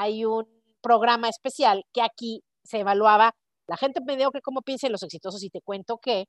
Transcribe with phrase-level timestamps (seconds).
[0.00, 0.44] hay un
[0.82, 3.32] programa especial que aquí se evaluaba
[3.68, 5.42] la gente mediocre como piensa y los exitosos.
[5.42, 6.26] Y te cuento que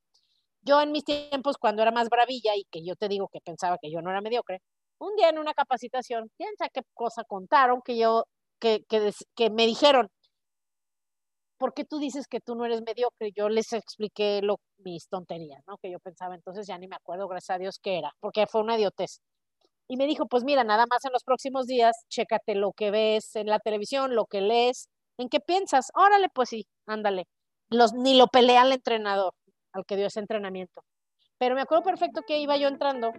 [0.62, 3.78] yo en mis tiempos, cuando era más bravilla y que yo te digo que pensaba
[3.82, 4.60] que yo no era mediocre,
[5.00, 8.26] un día en una capacitación, sabe qué cosa contaron que yo,
[8.60, 10.10] que, que, que me dijeron,
[11.58, 13.32] ¿por qué tú dices que tú no eres mediocre?
[13.36, 15.78] Yo les expliqué lo, mis tonterías, ¿no?
[15.78, 18.62] Que yo pensaba, entonces ya ni me acuerdo, gracias a Dios, qué era, porque fue
[18.62, 19.22] una idiotez.
[19.90, 23.36] Y me dijo, pues mira, nada más en los próximos días, chécate lo que ves
[23.36, 25.92] en la televisión, lo que lees, en qué piensas.
[25.96, 27.26] Órale, pues sí, ándale.
[27.70, 29.34] Los, ni lo pelea al entrenador,
[29.72, 30.82] al que dio ese entrenamiento.
[31.38, 33.14] Pero me acuerdo perfecto que iba yo entrando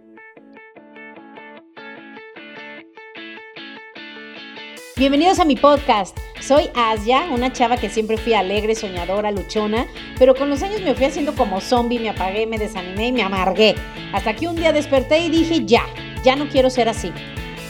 [4.99, 6.17] Bienvenidos a mi podcast.
[6.41, 10.93] Soy Asia, una chava que siempre fui alegre, soñadora, luchona, pero con los años me
[10.93, 13.75] fui haciendo como zombie, me apagué, me desanimé y me amargué.
[14.13, 15.85] Hasta que un día desperté y dije, ya,
[16.23, 17.11] ya no quiero ser así.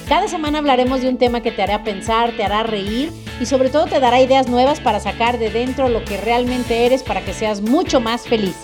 [0.08, 3.70] Cada semana hablaremos de un tema que te hará pensar, te hará reír y sobre
[3.70, 7.34] todo te dará ideas nuevas para sacar de dentro lo que realmente eres para que
[7.34, 8.56] seas mucho más feliz.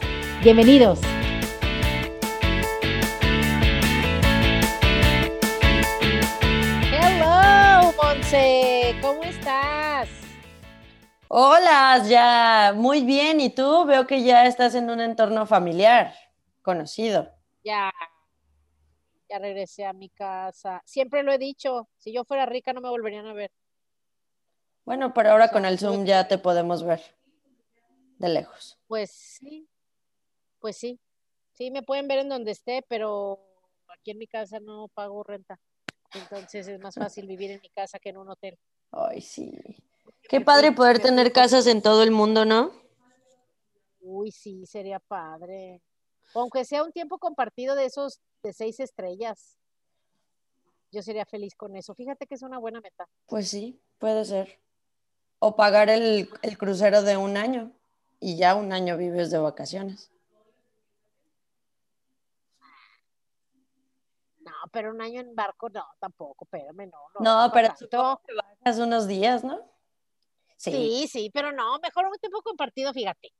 [0.44, 1.00] Bienvenidos.
[9.02, 10.09] ¿cómo estás?
[11.27, 13.39] Hola, ya, muy bien.
[13.39, 13.86] ¿Y tú?
[13.86, 16.14] Veo que ya estás en un entorno familiar,
[16.61, 17.30] conocido.
[17.64, 17.92] Ya,
[19.29, 20.81] ya regresé a mi casa.
[20.85, 23.51] Siempre lo he dicho, si yo fuera rica no me volverían a ver.
[24.85, 27.01] Bueno, pero ahora con el Zoom ya te podemos ver
[28.19, 28.77] de lejos.
[28.87, 29.67] Pues sí,
[30.59, 30.99] pues sí.
[31.53, 33.39] Sí, me pueden ver en donde esté, pero
[33.87, 35.59] aquí en mi casa no pago renta.
[36.13, 38.57] Entonces es más fácil vivir en mi casa que en un hotel.
[38.91, 39.51] Ay, sí.
[40.29, 42.71] Qué padre poder tener casas en todo el mundo, ¿no?
[43.99, 45.81] Uy, sí, sería padre.
[46.33, 49.57] Aunque sea un tiempo compartido de esos de seis estrellas.
[50.91, 51.93] Yo sería feliz con eso.
[51.93, 53.07] Fíjate que es una buena meta.
[53.27, 54.59] Pues sí, puede ser.
[55.39, 57.71] O pagar el, el crucero de un año
[58.19, 60.11] y ya un año vives de vacaciones.
[64.71, 66.99] pero un año en barco, no, tampoco, espérame, no.
[67.19, 69.59] No, pero tú te bajas unos días, ¿no?
[70.58, 71.08] Sí.
[71.08, 73.31] sí, pero no, mejor un tiempo compartido, fíjate.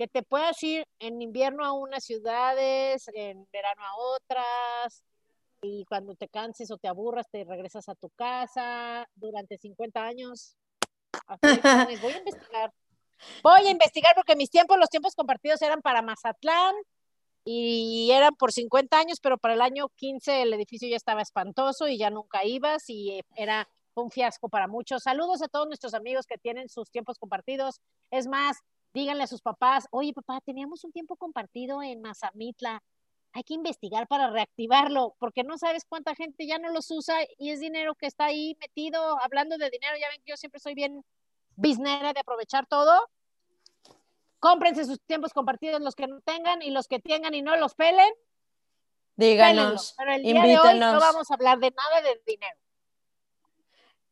[0.00, 5.04] Que te puedas ir en invierno a unas ciudades, en verano a otras,
[5.60, 10.56] y cuando te canses o te aburras, te regresas a tu casa durante 50 años.
[12.00, 12.72] voy a investigar.
[13.42, 16.74] Voy a investigar porque mis tiempos, los tiempos compartidos eran para Mazatlán,
[17.44, 21.88] y eran por 50 años, pero para el año 15 el edificio ya estaba espantoso
[21.88, 25.02] y ya nunca ibas y era un fiasco para muchos.
[25.02, 27.80] Saludos a todos nuestros amigos que tienen sus tiempos compartidos.
[28.10, 28.58] Es más,
[28.92, 32.82] díganle a sus papás, oye papá, teníamos un tiempo compartido en Mazamitla,
[33.32, 37.50] hay que investigar para reactivarlo, porque no sabes cuánta gente ya no los usa y
[37.50, 39.20] es dinero que está ahí metido.
[39.22, 41.04] Hablando de dinero, ya ven que yo siempre soy bien
[41.54, 43.08] biznera de aprovechar todo
[44.40, 47.74] cómprense sus tiempos compartidos los que no tengan y los que tengan y no los
[47.74, 48.12] pelen.
[49.14, 52.58] Díganos, Pero el día de hoy no vamos a hablar de nada de dinero.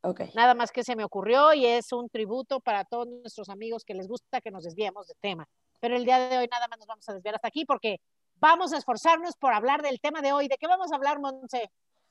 [0.01, 0.31] Okay.
[0.35, 3.95] Nada más que se me ocurrió y es un tributo para todos nuestros amigos que
[3.95, 5.49] les gusta que nos desviemos de tema.
[5.81, 8.01] Pero el día de hoy nada más nos vamos a desviar hasta aquí porque
[8.37, 10.49] vamos a esforzarnos por hablar del tema de hoy.
[10.49, 11.71] ¿De qué vamos a hablar, Monse?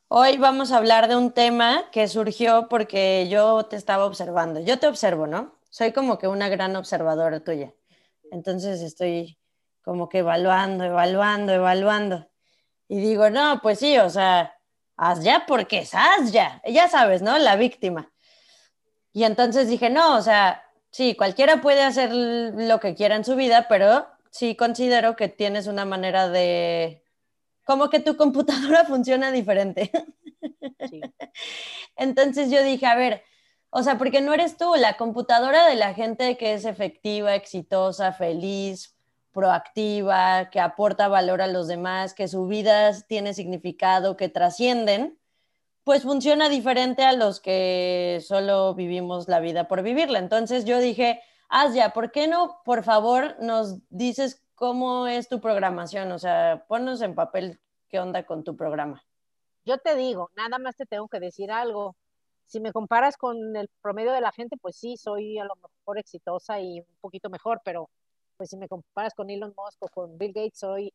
[0.10, 4.60] Hoy vamos a hablar de un tema que surgió porque yo te estaba observando.
[4.60, 5.56] Yo te observo, ¿no?
[5.70, 7.74] Soy como que una gran observadora tuya.
[8.32, 9.38] Entonces estoy
[9.82, 12.28] como que evaluando, evaluando, evaluando.
[12.88, 14.57] Y digo, no, pues sí, o sea,
[14.98, 16.62] haz ya porque es haz ya.
[16.68, 17.38] Ya sabes, ¿no?
[17.38, 18.12] La víctima.
[19.14, 23.36] Y entonces dije, no, o sea, sí, cualquiera puede hacer lo que quiera en su
[23.36, 27.04] vida, pero sí considero que tienes una manera de,
[27.66, 29.92] como que tu computadora funciona diferente.
[31.96, 33.24] Entonces yo dije, a ver,
[33.70, 38.14] o sea, porque no eres tú, la computadora de la gente que es efectiva, exitosa,
[38.14, 38.97] feliz,
[39.38, 45.20] proactiva, que aporta valor a los demás, que su vida tiene significado, que trascienden,
[45.84, 50.18] pues funciona diferente a los que solo vivimos la vida por vivirla.
[50.18, 56.12] Entonces yo dije, Asia, ¿por qué no, por favor, nos dices cómo es tu programación?
[56.14, 57.60] O sea, ponnos en papel
[57.90, 59.04] qué onda con tu programa.
[59.66, 61.96] Yo te digo, nada más te tengo que decir algo
[62.48, 66.00] si me comparas con el promedio de la gente, pues sí, soy a lo mejor
[66.00, 67.92] exitosa y un poquito mejor, pero
[68.38, 70.94] pues si me comparas con Elon Musk o con Bill Gates, soy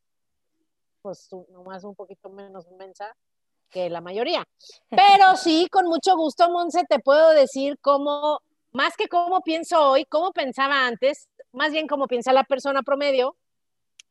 [1.03, 3.15] pues nomás un poquito menos mensa
[3.69, 4.47] que la mayoría.
[4.91, 8.41] Pero sí, con mucho gusto, Monse, te puedo decir cómo,
[8.71, 13.37] más que cómo pienso hoy, cómo pensaba antes, más bien cómo piensa la persona promedio,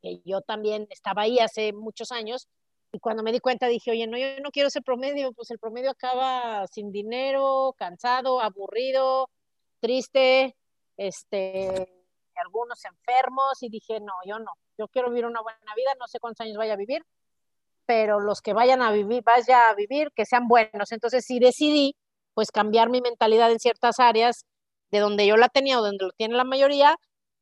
[0.01, 2.47] que yo también estaba ahí hace muchos años,
[2.93, 5.59] Y cuando me di cuenta dije, oye, no, yo no quiero ese promedio, pues el
[5.59, 9.29] promedio acaba sin dinero, cansado, aburrido,
[9.79, 10.57] triste,
[10.97, 12.00] este,
[12.39, 16.19] algunos enfermos y dije, no, yo no, yo quiero vivir una buena vida, no sé
[16.19, 17.05] cuántos años vaya a vivir,
[17.85, 20.91] pero los que vayan a vivir, vaya a vivir, que sean buenos.
[20.91, 21.95] Entonces sí decidí,
[22.33, 24.45] pues cambiar mi mentalidad en ciertas áreas
[24.91, 26.97] de donde yo la tenía o donde lo tiene la mayoría,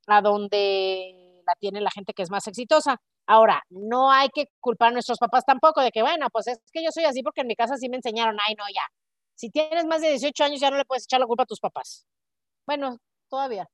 [0.07, 3.01] a donde la tiene la gente que es más exitosa.
[3.25, 6.83] Ahora, no hay que culpar a nuestros papás tampoco de que, bueno, pues es que
[6.83, 8.83] yo soy así porque en mi casa sí me enseñaron, ay, no, ya.
[9.35, 11.59] Si tienes más de 18 años ya no le puedes echar la culpa a tus
[11.59, 12.07] papás.
[12.65, 12.97] Bueno,
[13.29, 13.69] todavía,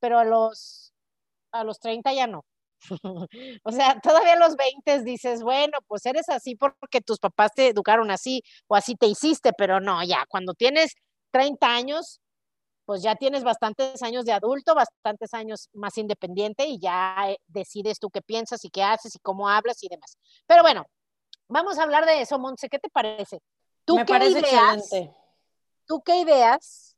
[0.00, 0.92] pero a los,
[1.52, 2.44] a los 30 ya no.
[3.62, 7.68] o sea, todavía a los 20 dices, bueno, pues eres así porque tus papás te
[7.68, 10.94] educaron así o así te hiciste, pero no, ya, cuando tienes
[11.30, 12.20] 30 años,
[12.84, 17.98] pues ya tienes bastantes años de adulto, bastantes años más independiente y ya eh, decides
[18.00, 20.16] tú qué piensas y qué haces y cómo hablas y demás.
[20.46, 20.86] Pero bueno,
[21.48, 23.40] vamos a hablar de eso, Monse, ¿qué te parece?
[23.84, 25.14] ¿Tú Me parece excelente.
[25.86, 26.89] ¿Tú qué ideas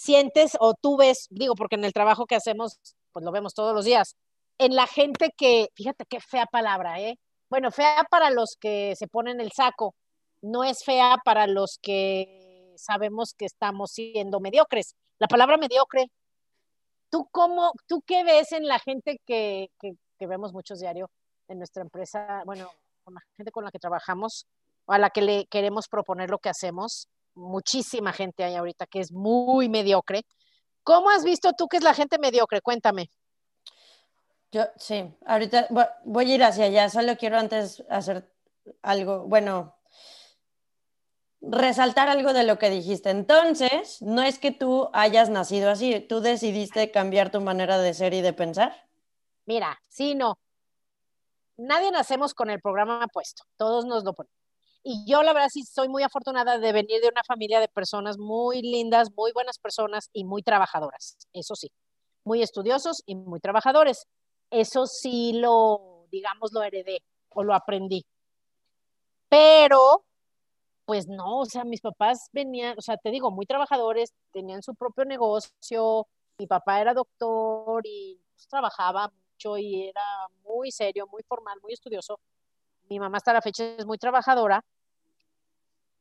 [0.00, 2.78] sientes o tú ves, digo, porque en el trabajo que hacemos,
[3.12, 4.16] pues lo vemos todos los días,
[4.58, 7.18] en la gente que, fíjate qué fea palabra, ¿eh?
[7.50, 9.94] Bueno, fea para los que se ponen el saco,
[10.40, 14.94] no es fea para los que sabemos que estamos siendo mediocres.
[15.18, 16.10] La palabra mediocre,
[17.10, 21.08] ¿tú cómo, tú qué ves en la gente que, que, vemos muchos diarios
[21.48, 22.70] en nuestra empresa, bueno,
[23.04, 24.46] con la gente con la que trabajamos,
[24.86, 27.08] a la que le queremos proponer lo que hacemos?
[27.34, 30.24] Muchísima gente hay ahorita que es muy mediocre.
[30.82, 32.60] ¿Cómo has visto tú que es la gente mediocre?
[32.60, 33.10] Cuéntame.
[34.52, 35.68] Yo, sí, ahorita
[36.04, 38.28] voy a ir hacia allá, solo quiero antes hacer
[38.82, 39.76] algo, bueno,
[41.40, 43.10] resaltar algo de lo que dijiste.
[43.10, 48.12] Entonces, no es que tú hayas nacido así, tú decidiste cambiar tu manera de ser
[48.12, 48.88] y de pensar.
[49.46, 50.38] Mira, sí, no.
[51.56, 54.39] Nadie nacemos con el programa puesto, todos nos lo ponemos.
[54.82, 58.16] Y yo la verdad sí soy muy afortunada de venir de una familia de personas
[58.18, 61.70] muy lindas, muy buenas personas y muy trabajadoras, eso sí,
[62.24, 64.06] muy estudiosos y muy trabajadores.
[64.50, 68.04] Eso sí lo, digamos, lo heredé o lo aprendí.
[69.28, 70.04] Pero,
[70.86, 74.74] pues no, o sea, mis papás venían, o sea, te digo, muy trabajadores, tenían su
[74.74, 80.02] propio negocio, mi papá era doctor y pues, trabajaba mucho y era
[80.44, 82.20] muy serio, muy formal, muy estudioso
[82.90, 84.64] mi mamá hasta la fecha es muy trabajadora,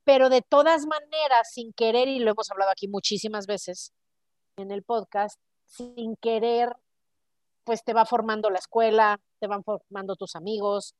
[0.03, 3.93] pero de todas maneras, sin querer, y lo hemos hablado aquí muchísimas veces
[4.57, 6.75] en el podcast, sin querer,
[7.63, 10.95] pues te va formando la escuela, te van formando tus amigos,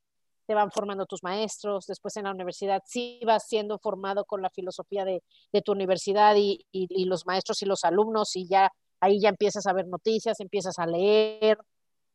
[0.46, 4.52] te van formando tus maestros, después en la universidad sí vas siendo formado con la
[4.52, 5.22] filosofía de,
[5.64, 9.74] tu universidad y, y, los maestros y los alumnos y ya ahí ya empiezas a
[9.74, 11.58] ver noticias, empiezas a leer,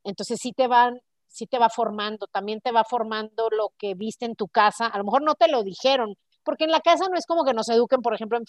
[0.04, 1.00] entonces sí te van
[1.34, 4.98] sí te va formando, también te va formando lo que viste en tu casa, a
[4.98, 7.68] lo mejor no te lo dijeron, porque en la casa no es como que nos
[7.68, 8.44] eduquen, por ejemplo, en,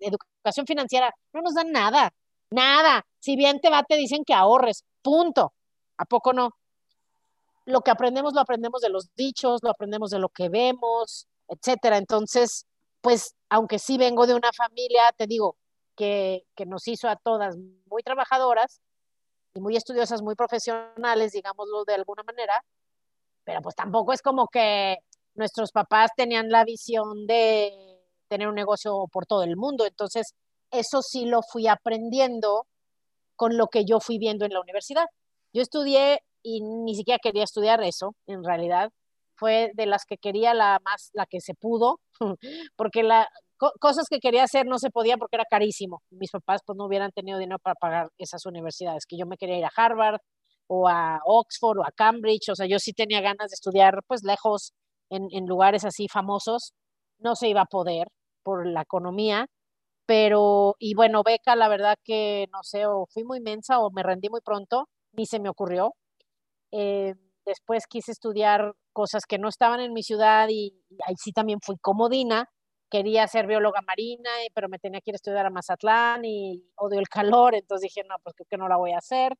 [0.00, 2.12] educación financiera, no nos dan nada,
[2.50, 5.54] nada, si bien te va, te dicen que ahorres, punto,
[5.96, 6.50] ¿a poco no?
[7.64, 11.96] Lo que aprendemos lo aprendemos de los dichos, lo aprendemos de lo que vemos, etcétera,
[11.96, 12.66] entonces,
[13.00, 15.56] pues, aunque sí vengo de una familia, te digo,
[15.96, 18.80] que, que nos hizo a todas muy trabajadoras,
[19.60, 22.62] muy estudiosas, muy profesionales, digámoslo de alguna manera,
[23.44, 24.96] pero pues tampoco es como que
[25.34, 27.72] nuestros papás tenían la visión de
[28.28, 30.34] tener un negocio por todo el mundo, entonces
[30.70, 32.66] eso sí lo fui aprendiendo
[33.36, 35.06] con lo que yo fui viendo en la universidad.
[35.52, 38.90] Yo estudié y ni siquiera quería estudiar eso, en realidad.
[39.36, 42.00] Fue de las que quería la más, la que se pudo,
[42.76, 43.28] porque la,
[43.80, 46.02] cosas que quería hacer no se podía porque era carísimo.
[46.10, 49.58] Mis papás pues no hubieran tenido dinero para pagar esas universidades, que yo me quería
[49.58, 50.20] ir a Harvard
[50.68, 54.22] o a Oxford o a Cambridge, o sea, yo sí tenía ganas de estudiar pues
[54.24, 54.72] lejos
[55.10, 56.74] en, en lugares así famosos,
[57.18, 58.08] no se iba a poder
[58.42, 59.46] por la economía,
[60.06, 64.02] pero, y bueno, beca, la verdad que no sé, o fui muy mensa o me
[64.02, 65.94] rendí muy pronto, ni se me ocurrió.
[66.72, 67.14] Eh,
[67.46, 71.60] después quise estudiar cosas que no estaban en mi ciudad y, y ahí sí también
[71.62, 72.46] fui comodina,
[72.90, 77.00] quería ser bióloga marina, pero me tenía que ir a estudiar a Mazatlán y odio
[77.00, 79.34] el calor, entonces dije, no, pues creo que no la voy a hacer.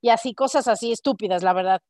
[0.00, 1.80] Y así, cosas así estúpidas, la verdad.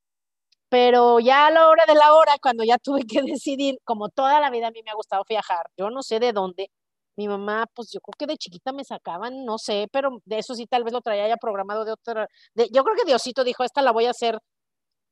[0.69, 4.41] Pero ya a la hora de la hora, cuando ya tuve que decidir, como toda
[4.41, 6.71] la vida a mí me ha gustado viajar, yo no sé de dónde,
[7.17, 10.55] mi mamá, pues yo creo que de chiquita me sacaban, no sé, pero de eso
[10.55, 13.65] sí tal vez lo traía ya programado de otra, de, yo creo que Diosito dijo,
[13.65, 14.39] esta la voy a hacer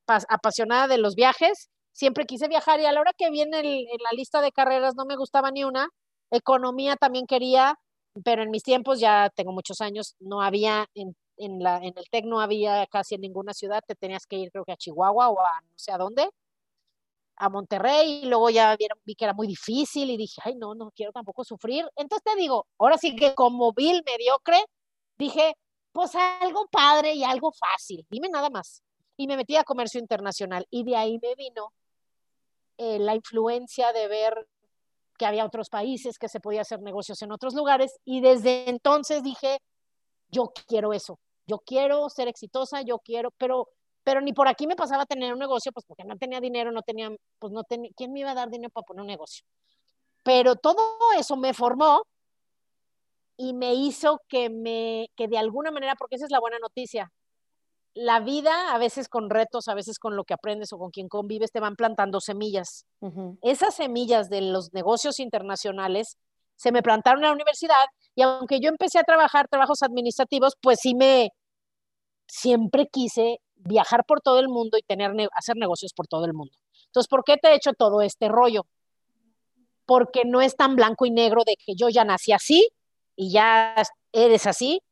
[0.06, 4.12] apasionada de los viajes siempre quise viajar y a la hora que viene en la
[4.12, 5.88] lista de carreras no me gustaba ni una.
[6.30, 7.76] Economía también quería,
[8.24, 11.14] pero en mis tiempos, ya tengo muchos años, no había, en,
[11.62, 14.64] la, en el TEC no había casi en ninguna ciudad, te tenías que ir creo
[14.64, 16.28] que a Chihuahua o a no sé a dónde,
[17.36, 20.90] a Monterrey y luego ya vi que era muy difícil y dije, ay, no, no
[20.94, 21.86] quiero tampoco sufrir.
[21.96, 24.62] Entonces te digo, ahora sí que como vil mediocre,
[25.18, 25.54] dije,
[25.92, 28.82] pues algo padre y algo fácil, dime nada más.
[29.16, 31.72] Y me metí a comercio internacional y de ahí me vino
[32.80, 34.48] eh, la influencia de ver
[35.18, 39.22] que había otros países, que se podía hacer negocios en otros lugares y desde entonces
[39.22, 39.58] dije,
[40.30, 43.68] yo quiero eso, yo quiero ser exitosa, yo quiero, pero
[44.02, 46.80] pero ni por aquí me pasaba tener un negocio, pues porque no tenía dinero, no
[46.80, 49.44] tenía, pues no tenía, ¿quién me iba a dar dinero para poner un negocio?
[50.22, 52.02] Pero todo eso me formó
[53.36, 57.12] y me hizo que me, que de alguna manera, porque esa es la buena noticia,
[57.94, 61.08] la vida, a veces con retos, a veces con lo que aprendes o con quien
[61.08, 62.86] convives, te van plantando semillas.
[63.42, 66.16] Esas semillas de los negocios internacionales
[66.56, 70.78] se me plantaron en la universidad y aunque yo empecé a trabajar trabajos administrativos, pues
[70.80, 71.30] sí me,
[72.26, 76.52] siempre quise viajar por todo el mundo y tener, hacer negocios por todo el mundo.
[76.86, 78.66] Entonces, ¿por qué te he hecho todo este rollo?
[79.84, 82.68] Porque no es tan blanco y negro de que yo ya nací así
[83.16, 83.74] y ya
[84.12, 84.82] eres así,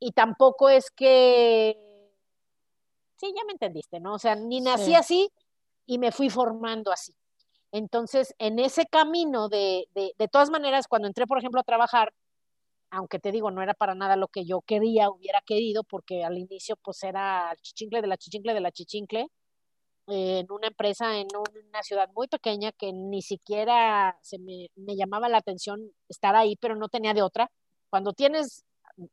[0.00, 1.76] y tampoco es que,
[3.20, 4.14] sí, ya me entendiste, ¿no?
[4.14, 5.30] O sea, ni nací así
[5.86, 7.14] y me fui formando así.
[7.72, 12.12] Entonces, en ese camino de, de, de todas maneras, cuando entré, por ejemplo, a trabajar,
[12.90, 16.38] aunque te digo, no era para nada lo que yo quería, hubiera querido, porque al
[16.38, 19.28] inicio pues era chichincle de la chichincle de la chichincle,
[20.08, 25.28] eh, en una empresa en una ciudad muy pequeña que ni siquiera se me, llamaba
[25.28, 27.50] la atención estar ahí, pero no tenía de otra.
[27.90, 28.64] Cuando tienes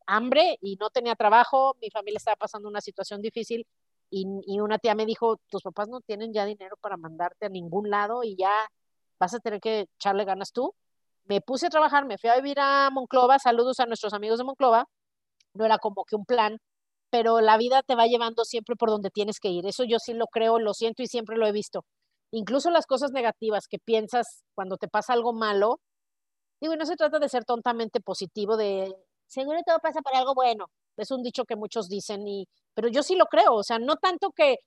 [0.07, 3.67] hambre y no tenía trabajo, mi familia estaba pasando una situación difícil
[4.09, 7.89] y, una tía me dijo, tus papás no tienen ya dinero para mandarte a ningún
[7.89, 8.51] lado y ya
[9.19, 10.73] vas a tener que echarle ganas tú
[11.27, 14.45] me puse a trabajar, me fui a vivir a Monclova, saludos a nuestros amigos de
[14.45, 14.87] Monclova,
[15.53, 16.59] no era como que un plan,
[17.09, 20.13] pero la vida te va llevando siempre por donde tienes que ir, eso yo sí
[20.13, 21.85] lo creo, lo siento y siempre lo he visto.
[22.31, 25.79] Incluso las cosas negativas que piensas cuando te pasa algo malo,
[26.61, 28.93] digo, no se trata de ser tontamente positivo, de
[29.27, 33.03] seguro todo pasa por algo bueno, es un dicho que muchos dicen, y, pero yo
[33.03, 34.57] sí lo creo, o sea, no tanto que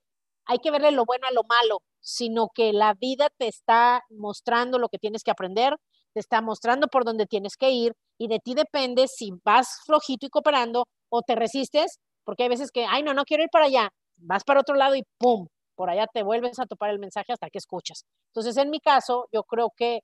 [0.47, 4.79] hay que verle lo bueno a lo malo, sino que la vida te está mostrando
[4.79, 5.77] lo que tienes que aprender,
[6.15, 10.27] te está mostrando por dónde tienes que ir y de ti depende si vas flojito
[10.27, 13.67] y cooperando o te resistes, porque hay veces que, ay, no, no quiero ir para
[13.67, 15.47] allá, vas para otro lado y ¡pum!
[15.77, 18.05] Por allá te vuelves a topar el mensaje hasta que escuchas.
[18.35, 20.01] Entonces, en mi caso, yo creo que,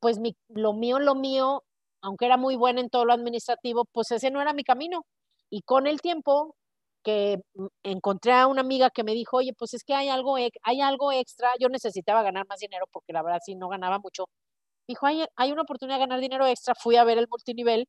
[0.00, 1.62] pues, mi, lo mío, lo mío,
[2.02, 5.02] aunque era muy buena en todo lo administrativo, pues ese no era mi camino.
[5.50, 6.54] Y con el tiempo
[7.02, 7.40] que
[7.84, 11.12] encontré a una amiga que me dijo, oye, pues es que hay algo, hay algo
[11.12, 14.26] extra, yo necesitaba ganar más dinero porque la verdad sí no ganaba mucho,
[14.88, 17.86] dijo, hay, hay una oportunidad de ganar dinero extra, fui a ver el multinivel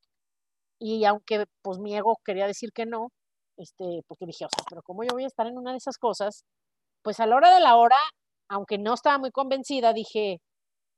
[0.79, 3.09] y aunque pues mi ego quería decir que no,
[3.57, 6.43] este, porque dije, pero ¿cómo yo voy a estar en una de esas cosas?
[7.03, 7.97] Pues a la hora de la hora,
[8.49, 10.39] aunque no estaba muy convencida, dije,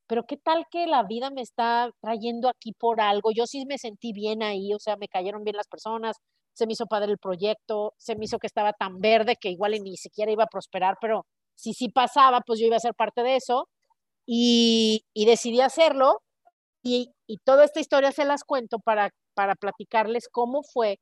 [0.07, 3.77] pero qué tal que la vida me está trayendo aquí por algo, yo sí me
[3.79, 6.17] sentí bien ahí, o sea, me cayeron bien las personas,
[6.53, 9.71] se me hizo padre el proyecto, se me hizo que estaba tan verde que igual
[9.83, 13.23] ni siquiera iba a prosperar, pero si sí pasaba, pues yo iba a ser parte
[13.23, 13.69] de eso
[14.25, 16.21] y, decidí hacerlo
[16.83, 17.13] y,
[17.45, 20.99] toda esta historia se las cuento para, para platicarles cómo fue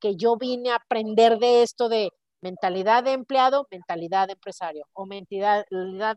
[0.00, 5.06] que yo vine a aprender de esto de mentalidad de empleado, mentalidad de empresario, o
[5.06, 5.64] mentalidad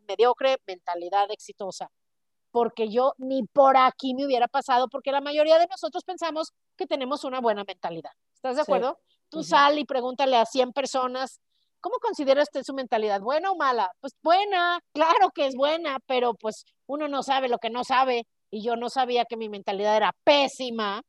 [0.07, 1.89] mediocre, mentalidad exitosa.
[2.51, 6.85] Porque yo ni por aquí me hubiera pasado, porque la mayoría de nosotros pensamos que
[6.85, 8.11] tenemos una buena mentalidad.
[8.41, 8.97] ¿Estás de acuerdo?
[9.29, 11.39] Tú sal y pregúntale a 100 personas
[11.81, 13.21] ¿Cómo considera usted su mentalidad?
[13.21, 13.91] ¿Buena o mala?
[13.99, 18.27] Pues buena, claro que es buena, pero pues uno no sabe lo que no sabe
[18.51, 21.01] y yo no sabía que mi mentalidad era pésima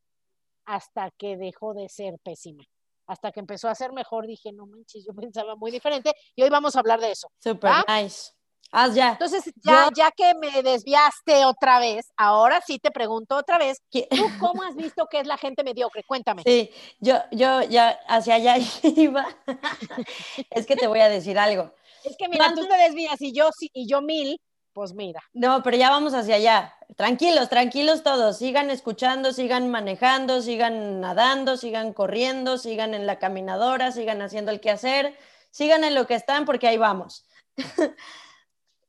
[0.65, 2.65] hasta que dejó de ser pésima.
[3.07, 6.49] Hasta que empezó a ser mejor, dije, no manches, yo pensaba muy diferente y hoy
[6.49, 7.29] vamos a hablar de eso.
[7.39, 8.33] Super nice.
[8.75, 9.11] Haz ya.
[9.11, 14.27] Entonces, ya, ya que me desviaste otra vez, ahora sí te pregunto otra vez, ¿tú
[14.41, 16.03] cómo has visto que es la gente mediocre?
[16.05, 16.43] Cuéntame.
[16.43, 19.27] Sí, yo, yo ya hacia allá iba.
[20.51, 21.71] es que te voy a decir algo.
[22.03, 24.41] Es que mira, tú te desvías y yo, y yo mil,
[24.73, 25.21] pues mira.
[25.35, 26.75] No, pero ya vamos hacia allá.
[26.97, 28.39] Tranquilos, tranquilos todos.
[28.39, 34.61] Sigan escuchando, sigan manejando, sigan nadando, sigan corriendo, sigan en la caminadora, sigan haciendo el
[34.61, 35.15] quehacer,
[35.51, 37.27] sigan en lo que están porque ahí vamos.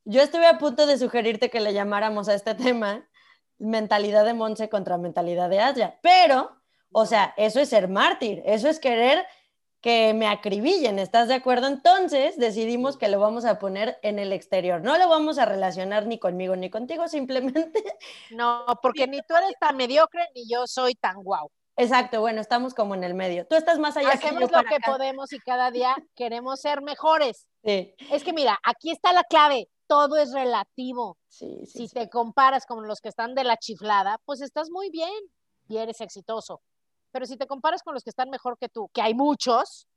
[0.06, 3.08] Yo estuve a punto de sugerirte que le llamáramos a este tema
[3.58, 6.52] mentalidad de Monse contra mentalidad de Aya, pero,
[6.92, 9.26] o sea, eso es ser mártir, eso es querer
[9.80, 11.68] que me acribillen, ¿estás de acuerdo?
[11.68, 16.08] Entonces decidimos que lo vamos a poner en el exterior, no lo vamos a relacionar
[16.08, 17.84] ni conmigo ni contigo, simplemente.
[18.32, 21.52] No, porque ni tú eres tan mediocre ni yo soy tan guau.
[21.76, 23.46] Exacto, bueno, estamos como en el medio.
[23.46, 24.12] Tú estás más allá.
[24.12, 27.48] Hacemos lo que podemos y cada día queremos ser mejores.
[27.64, 27.94] Sí.
[28.12, 29.68] Es que mira, aquí está la clave.
[29.88, 31.18] Todo es relativo.
[31.28, 35.14] Sí, si te comparas con los que están de la chiflada, pues estás muy bien
[35.68, 36.62] y eres exitoso.
[37.12, 39.88] Pero si te comparas con los que están mejor que tú, que hay muchos,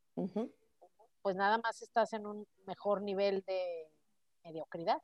[1.22, 3.90] pues nada más estás en un mejor nivel de
[4.44, 5.00] mediocridad.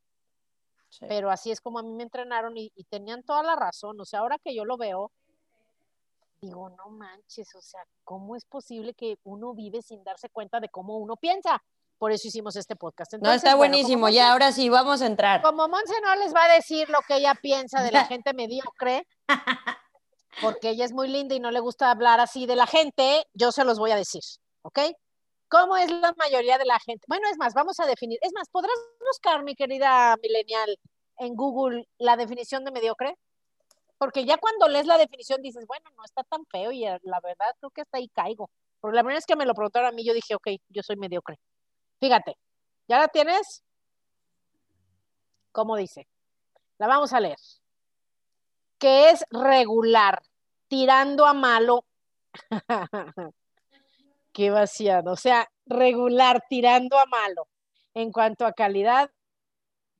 [1.00, 3.98] Pero así es como a mí me entrenaron y, y, tenían toda la razón.
[3.98, 5.10] O sea, ahora que yo lo veo,
[6.42, 10.68] digo, no manches, o sea, ¿cómo es posible que uno vive sin darse cuenta de
[10.68, 11.62] cómo uno piensa?
[12.02, 13.14] Por eso hicimos este podcast.
[13.20, 14.08] no, está buenísimo.
[14.08, 15.40] ya, ahora sí, vamos a entrar.
[15.40, 19.06] Como Monse no les va a decir lo que ella piensa de la gente mediocre,
[20.42, 23.52] porque ella es muy linda y no le gusta hablar así de la gente, yo
[23.52, 24.20] se los voy a decir,
[24.62, 24.80] ¿ok?
[25.46, 27.04] ¿Cómo es la mayoría de la gente?
[27.06, 28.18] Bueno, es más, vamos a definir.
[28.22, 28.74] Es más, ¿podrás
[29.06, 30.76] buscar, mi querida millennial,
[31.18, 33.16] en Google la definición de mediocre?
[33.96, 37.54] Porque ya cuando lees la definición dices, bueno, no está tan feo y la verdad
[37.60, 38.50] creo que hasta ahí caigo.
[38.80, 40.96] Porque la primera vez que me lo preguntaron a mí, yo dije, ok, yo soy
[40.96, 41.38] mediocre.
[42.02, 42.36] Fíjate,
[42.88, 43.62] ¿ya la tienes?
[45.52, 46.08] ¿Cómo dice?
[46.78, 47.38] La vamos a leer.
[48.76, 50.20] Que es regular,
[50.66, 51.84] tirando a malo.
[54.32, 55.12] Qué vaciado.
[55.12, 57.46] O sea, regular, tirando a malo.
[57.94, 59.08] En cuanto a calidad,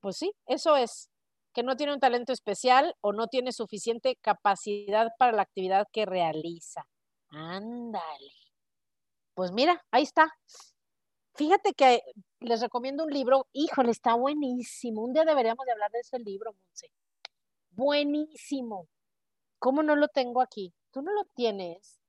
[0.00, 1.08] pues sí, eso es.
[1.52, 6.04] Que no tiene un talento especial o no tiene suficiente capacidad para la actividad que
[6.04, 6.84] realiza.
[7.28, 8.32] Ándale.
[9.34, 10.36] Pues mira, ahí está.
[11.34, 12.02] Fíjate que
[12.40, 15.02] les recomiendo un libro, híjole, está buenísimo.
[15.02, 16.88] Un día deberíamos de hablar de ese libro, Monse.
[17.70, 18.88] Buenísimo.
[19.58, 20.74] ¿Cómo no lo tengo aquí?
[20.90, 22.00] Tú no lo tienes.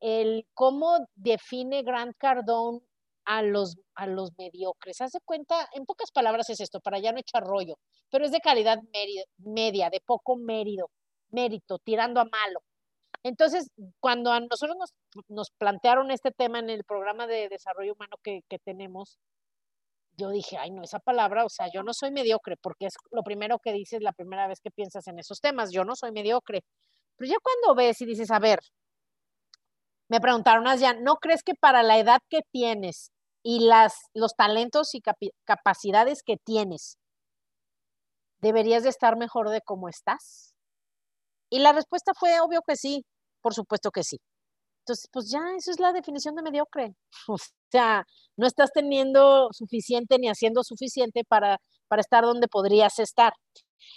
[0.00, 2.80] El cómo define Grant Cardone
[3.24, 5.00] a los, a los mediocres.
[5.00, 7.78] Haz de cuenta, en pocas palabras es esto, para ya no echar rollo,
[8.10, 8.78] pero es de calidad
[9.38, 10.90] media, de poco mérito,
[11.30, 12.60] mérito, tirando a malo.
[13.24, 14.76] Entonces, cuando a nosotros
[15.28, 19.18] nos, plantearon este tema en el programa de desarrollo humano que, tenemos,
[20.18, 23.22] yo dije, ay, no, esa palabra, o sea, yo no soy mediocre, porque es lo
[23.22, 26.64] primero que dices la primera vez que piensas en esos temas, yo no soy mediocre.
[27.16, 28.60] Pero ya cuando ves y dices, a ver,
[30.08, 33.10] me preguntaron, ya, ¿no crees que para la edad que tienes
[33.42, 35.00] y las, los talentos y
[35.44, 36.98] capacidades que tienes,
[38.40, 40.54] deberías de estar mejor de cómo estás?
[41.50, 43.06] Y la respuesta fue obvio que sí.
[43.44, 44.18] Por supuesto que sí.
[44.84, 46.94] Entonces, pues ya, eso es la definición de mediocre.
[47.28, 47.36] O
[47.70, 53.34] sea, no estás teniendo suficiente ni haciendo suficiente para, para estar donde podrías estar.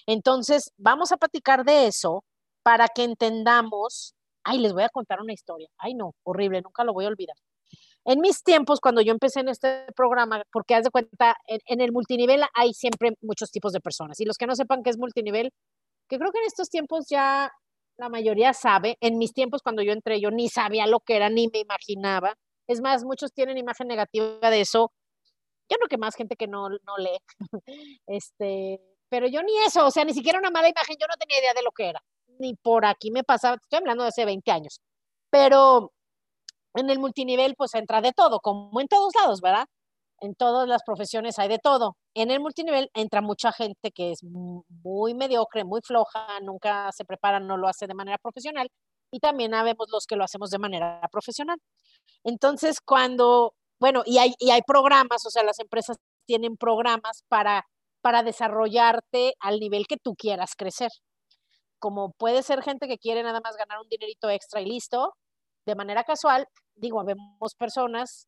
[0.05, 2.25] Entonces, vamos a platicar de eso
[2.61, 4.15] para que entendamos.
[4.43, 5.69] Ay, les voy a contar una historia.
[5.77, 7.37] Ay, no, horrible, nunca lo voy a olvidar.
[8.03, 11.81] En mis tiempos, cuando yo empecé en este programa, porque haz de cuenta, en, en,
[11.81, 14.19] el multinivel hay siempre muchos tipos de personas.
[14.19, 15.51] Y los que no sepan qué es multinivel,
[16.09, 17.51] que creo que en estos tiempos ya
[17.97, 18.97] la mayoría sabe.
[19.01, 22.35] En mis tiempos, cuando yo entré, yo ni sabía lo que era, ni me imaginaba.
[22.67, 24.91] Es más, muchos tienen imagen negativa de eso.
[25.69, 27.19] Yo creo que más gente que no, no lee.
[28.07, 31.39] este, pero yo ni eso, o sea, ni siquiera una mala imagen, yo no tenía
[31.39, 32.01] idea de lo que era.
[32.39, 34.81] Ni por aquí me pasaba, estoy hablando de hace 20 años.
[35.29, 35.91] Pero
[36.75, 39.67] en el multinivel, pues entra de todo, como en todos lados, ¿verdad?
[40.19, 41.97] En todas las profesiones hay de todo.
[42.13, 47.39] En el multinivel entra mucha gente que es muy mediocre, muy floja, nunca se prepara,
[47.39, 48.69] no lo hace de manera profesional.
[49.11, 51.57] Y también habemos los que lo hacemos de manera profesional.
[52.23, 57.65] Entonces, cuando, bueno, y hay, y hay programas, o sea, las empresas tienen programas para,
[58.01, 60.91] para desarrollarte al nivel que tú quieras crecer.
[61.79, 65.13] Como puede ser gente que quiere nada más ganar un dinerito extra y listo,
[65.65, 68.27] de manera casual, digo, vemos personas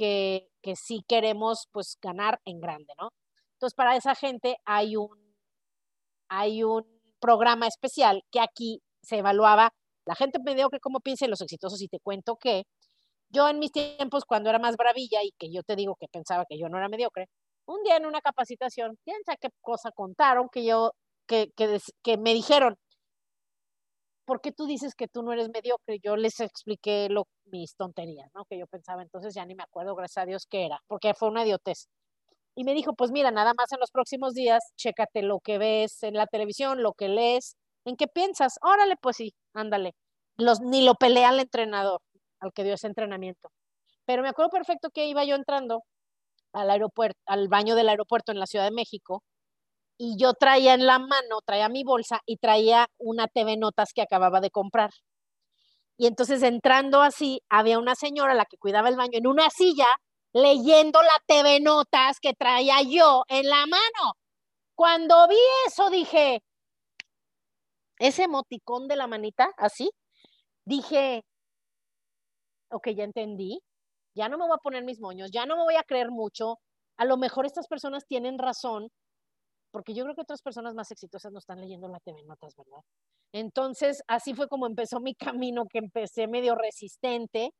[0.00, 3.10] que, que sí queremos pues ganar en grande, ¿no?
[3.52, 5.10] Entonces, para esa gente hay un,
[6.30, 6.86] hay un
[7.20, 9.74] programa especial que aquí se evaluaba
[10.06, 12.64] la gente mediocre cómo piensa los exitosos y te cuento que
[13.28, 16.46] yo en mis tiempos cuando era más bravilla y que yo te digo que pensaba
[16.48, 17.26] que yo no era mediocre,
[17.66, 20.92] un día en una capacitación, piensa qué cosa contaron que yo,
[21.26, 22.78] que, que, que me dijeron,
[24.30, 25.98] ¿por qué tú dices que tú no eres mediocre?
[26.04, 28.44] Yo les expliqué lo, mis tonterías, ¿no?
[28.44, 31.30] Que yo pensaba, entonces ya ni me acuerdo, gracias a Dios, qué era, porque fue
[31.30, 31.88] una idiotez.
[32.54, 36.04] Y me dijo, pues mira, nada más en los próximos días, chécate lo que ves
[36.04, 38.54] en la televisión, lo que lees, en qué piensas.
[38.62, 39.94] Órale, pues sí, ándale.
[40.36, 42.00] Los, ni lo pelea al entrenador,
[42.38, 43.50] al que dio ese entrenamiento.
[44.04, 45.82] Pero me acuerdo perfecto que iba yo entrando
[46.52, 49.24] al aeropuerto, al baño del aeropuerto en la Ciudad de México,
[50.02, 54.00] y yo traía en la mano, traía mi bolsa y traía una TV Notas que
[54.00, 54.88] acababa de comprar.
[55.98, 59.84] Y entonces entrando así, había una señora, la que cuidaba el baño, en una silla,
[60.32, 64.14] leyendo la TV Notas que traía yo en la mano.
[64.74, 65.36] Cuando vi
[65.66, 66.42] eso, dije,
[67.98, 69.90] ese emoticón de la manita, así,
[70.64, 71.26] dije,
[72.70, 73.60] ok, ya entendí,
[74.14, 76.58] ya no me voy a poner mis moños, ya no me voy a creer mucho,
[76.96, 78.90] a lo mejor estas personas tienen razón
[79.70, 82.82] porque yo creo que otras personas más exitosas no están leyendo la TV Notas, ¿verdad?
[83.32, 87.52] Entonces, así fue como empezó mi camino, que empecé medio resistente,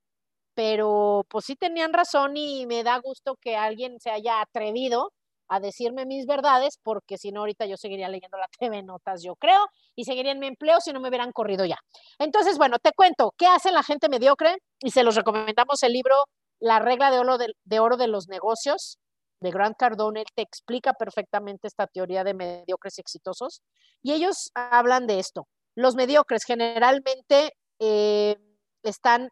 [0.55, 5.13] pero pues sí tenían razón y me da gusto que alguien se haya atrevido
[5.49, 9.35] a decirme mis verdades, porque si no, ahorita yo seguiría leyendo la TV Notas, yo
[9.37, 11.79] creo, y seguiría en mi empleo si no me hubieran corrido ya.
[12.19, 14.59] Entonces, bueno, te cuento, ¿qué hace la gente mediocre?
[14.81, 16.15] Y se los recomendamos el libro
[16.61, 18.99] La regla de oro de, de oro de los negocios,
[19.41, 23.63] de Grant Cardone, te explica perfectamente esta teoría de mediocres exitosos.
[24.03, 25.47] Y ellos hablan de esto.
[25.75, 28.37] Los mediocres generalmente eh,
[28.83, 29.31] están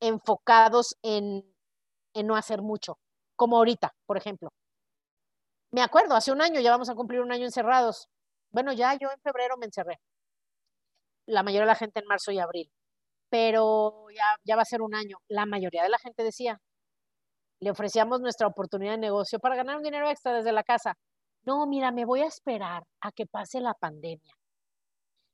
[0.00, 1.44] enfocados en,
[2.14, 2.98] en no hacer mucho,
[3.36, 4.50] como ahorita, por ejemplo.
[5.72, 8.08] Me acuerdo, hace un año, ya vamos a cumplir un año encerrados.
[8.50, 9.98] Bueno, ya yo en febrero me encerré.
[11.26, 12.70] La mayoría de la gente en marzo y abril.
[13.30, 15.18] Pero ya, ya va a ser un año.
[15.28, 16.60] La mayoría de la gente decía,
[17.60, 20.94] le ofrecíamos nuestra oportunidad de negocio para ganar un dinero extra desde la casa.
[21.44, 24.34] No, mira, me voy a esperar a que pase la pandemia.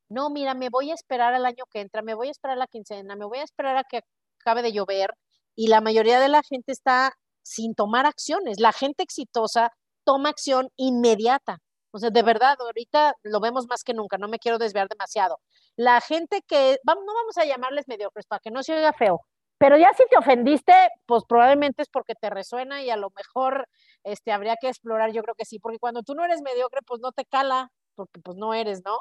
[0.08, 2.60] No, mira, me voy a esperar al año que entra, me voy a esperar a
[2.60, 4.00] la quincena, me voy a esperar a que
[4.40, 5.10] acabe de llover.
[5.56, 7.12] Y la mayoría de la gente está
[7.42, 8.60] sin tomar acciones.
[8.60, 9.70] La gente exitosa
[10.04, 11.58] toma acción inmediata.
[11.92, 15.38] O sea, de verdad, ahorita lo vemos más que nunca, no me quiero desviar demasiado.
[15.76, 19.20] La gente que, no vamos a llamarles mediocres para que no se oiga feo,
[19.58, 20.72] pero ya si te ofendiste,
[21.06, 23.68] pues probablemente es porque te resuena y a lo mejor
[24.04, 27.00] este, habría que explorar, yo creo que sí, porque cuando tú no eres mediocre, pues
[27.00, 29.00] no te cala, porque pues no eres, ¿no?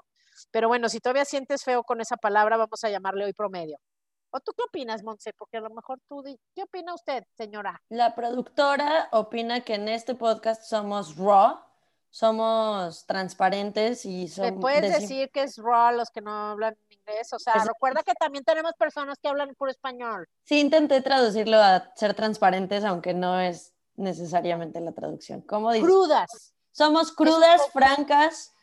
[0.52, 3.78] Pero bueno, si todavía sientes feo con esa palabra, vamos a llamarle hoy promedio.
[4.32, 5.32] ¿O tú qué opinas, Monse?
[5.38, 6.22] Porque a lo mejor tú,
[6.54, 7.82] ¿qué opina usted, señora?
[7.90, 11.60] La productora opina que en este podcast somos raw,
[12.10, 14.52] somos transparentes y somos...
[14.52, 17.34] ¿Me puedes decir que es raw los que no hablan inglés?
[17.34, 20.28] O sea, recuerda que también tenemos personas que hablan puro español.
[20.44, 25.42] Sí, intenté traducirlo a ser transparentes, aunque no es necesariamente la traducción.
[25.42, 25.88] ¿Cómo dices?
[25.88, 26.54] Crudas.
[26.72, 28.54] Somos crudas, francas.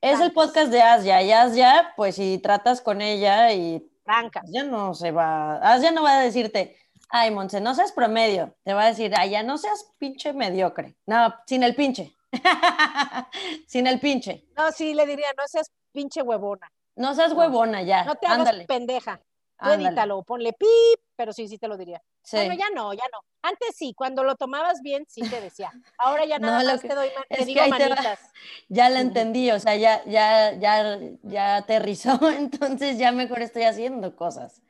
[0.00, 4.42] Es el podcast de Asia y Asia, pues si tratas con ella y Franca.
[4.46, 6.76] Ya no se va, ya no va a decirte,
[7.08, 8.54] ay, Monse, no seas promedio.
[8.62, 10.96] Te va a decir, ay, ya no seas pinche mediocre.
[11.06, 12.14] No, sin el pinche.
[13.66, 14.46] sin el pinche.
[14.56, 16.70] No, sí, le diría, no seas pinche huevona.
[16.96, 18.04] No seas huevona, ya.
[18.04, 19.20] No te hagas pendeja.
[19.58, 22.02] Tú edítalo, ponle pip, pero sí, sí te lo diría.
[22.30, 23.20] Bueno, ya no, ya no.
[23.42, 25.72] Antes sí, cuando lo tomabas bien, sí te decía.
[25.98, 28.20] Ahora ya nada más te doy te digo manitas.
[28.68, 34.14] ya la entendí, o sea, ya, ya, ya, ya aterrizó, entonces ya mejor estoy haciendo
[34.14, 34.60] cosas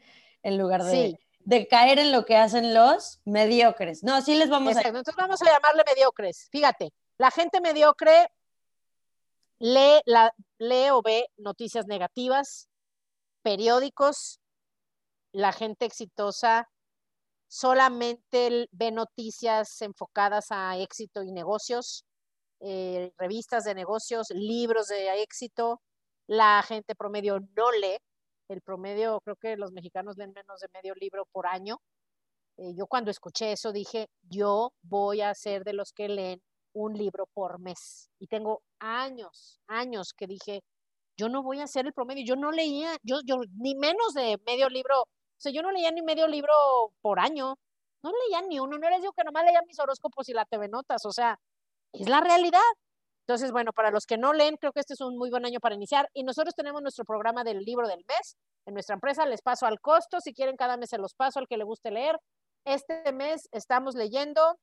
[0.45, 4.05] en lugar de, de caer en lo que hacen los mediocres.
[4.05, 4.83] No, sí les vamos a...
[4.83, 6.49] Entonces vamos a llamarle mediocres.
[6.53, 8.29] Fíjate, la gente mediocre
[9.59, 12.69] lee, la, lee o ve noticias negativas,
[13.43, 14.41] periódicos,
[15.33, 16.69] la gente exitosa
[17.49, 22.05] solamente ve noticias enfocadas a éxito y negocios,
[22.61, 25.81] eh, revistas de negocios, libros de éxito.
[26.27, 27.99] La gente promedio no lee.
[28.49, 31.79] El promedio, creo que los mexicanos leen menos de medio libro por año.
[32.59, 36.43] Eh, yo cuando escuché eso dije, yo voy a ser de los que leen
[36.77, 38.11] un libro por mes.
[38.19, 40.63] Y tengo años, años que dije,
[41.17, 42.25] yo no voy a ser el promedio.
[42.25, 45.91] Yo no leía, yo, yo ni menos de medio libro o sea, yo no leía
[45.91, 46.53] ni medio libro
[47.03, 47.59] por año.
[48.03, 48.79] No leía ni uno.
[48.79, 51.05] No les digo que nomás leía mis horóscopos y la TV Notas.
[51.05, 51.39] O sea,
[51.93, 52.61] es la realidad.
[53.27, 55.61] Entonces, bueno, para los que no leen, creo que este es un muy buen año
[55.61, 56.09] para iniciar.
[56.15, 58.37] Y nosotros tenemos nuestro programa del libro del mes.
[58.67, 60.21] En nuestra empresa les paso al costo.
[60.21, 62.19] Si quieren, cada mes se los paso al que le guste leer.
[62.65, 64.59] Este mes estamos leyendo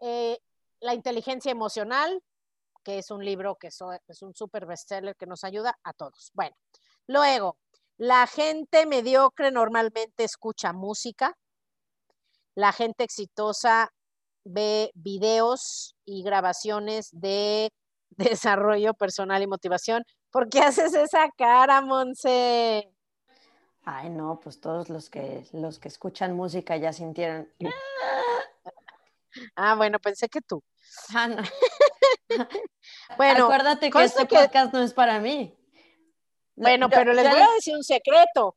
[0.00, 0.38] eh,
[0.82, 2.22] La inteligencia emocional,
[2.84, 6.30] que es un libro que es un súper bestseller que nos ayuda a todos.
[6.34, 6.54] Bueno,
[7.06, 7.56] luego,
[7.96, 11.36] la gente mediocre normalmente escucha música.
[12.54, 13.90] La gente exitosa
[14.44, 17.70] ve videos y grabaciones de
[18.10, 20.04] desarrollo personal y motivación.
[20.30, 22.92] ¿Por qué haces esa cara, Monse?
[23.84, 27.48] Ay, no, pues todos los que los que escuchan música ya sintieron.
[29.56, 30.62] Ah, bueno, pensé que tú.
[31.14, 31.42] Ah, no.
[33.16, 35.56] bueno, acuérdate que este podcast no es para mí.
[36.54, 38.56] Bueno, pero les voy a decir un secreto.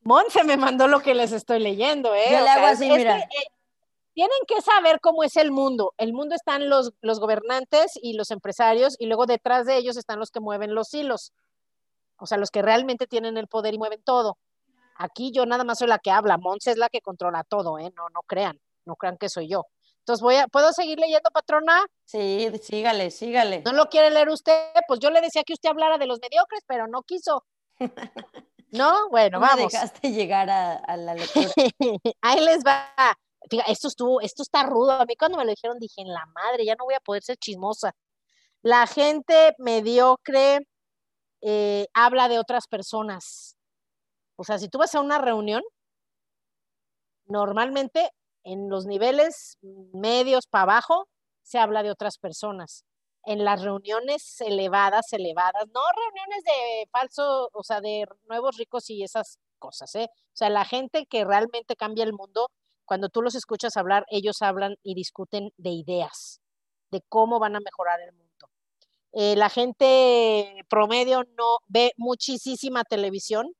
[0.00, 2.26] Monse me mandó lo que les estoy leyendo, ¿eh?
[2.30, 3.18] Yo le hago así, mira.
[3.18, 3.28] Eh,
[4.14, 5.92] tienen que saber cómo es el mundo.
[5.98, 10.20] El mundo están los, los gobernantes y los empresarios, y luego detrás de ellos están
[10.20, 11.32] los que mueven los hilos.
[12.18, 14.38] O sea, los que realmente tienen el poder y mueven todo.
[14.96, 17.92] Aquí yo nada más soy la que habla, Monse es la que controla todo, ¿eh?
[17.94, 19.66] No, no crean, no crean que soy yo.
[20.06, 21.84] Entonces voy a, ¿puedo seguir leyendo, patrona?
[22.04, 23.62] Sí, sígale, sígale.
[23.64, 24.70] ¿No lo quiere leer usted?
[24.86, 27.44] Pues yo le decía que usted hablara de los mediocres, pero no quiso.
[28.70, 29.08] ¿No?
[29.10, 29.72] Bueno, vamos.
[29.72, 31.48] Me dejaste llegar a, la lectura.
[32.20, 32.92] Ahí les va.
[33.50, 34.92] Fíjate, esto estuvo, esto está rudo.
[34.92, 37.24] A mí cuando me lo dijeron dije, en la madre, ya no voy a poder
[37.24, 37.92] ser chismosa.
[38.62, 40.66] La gente mediocre
[41.40, 43.56] eh, habla de otras personas.
[44.36, 45.62] O sea, si tú vas a una reunión,
[47.26, 48.10] normalmente
[48.46, 49.58] en los niveles
[49.92, 51.08] medios para abajo
[51.42, 52.84] se habla de otras personas.
[53.24, 59.02] En las reuniones elevadas, elevadas, no reuniones de falso, o sea, de nuevos ricos y
[59.02, 60.08] esas cosas, ¿eh?
[60.12, 62.48] O sea, la gente que realmente cambia el mundo,
[62.84, 66.40] cuando tú los escuchas hablar, ellos hablan y discuten de ideas,
[66.92, 68.48] de cómo van a mejorar el mundo.
[69.12, 73.52] Eh, la gente promedio no ve muchísima televisión,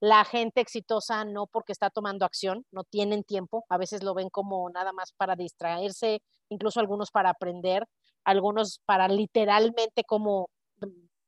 [0.00, 4.30] la gente exitosa no porque está tomando acción, no tienen tiempo, a veces lo ven
[4.30, 7.84] como nada más para distraerse, incluso algunos para aprender,
[8.24, 10.50] algunos para literalmente como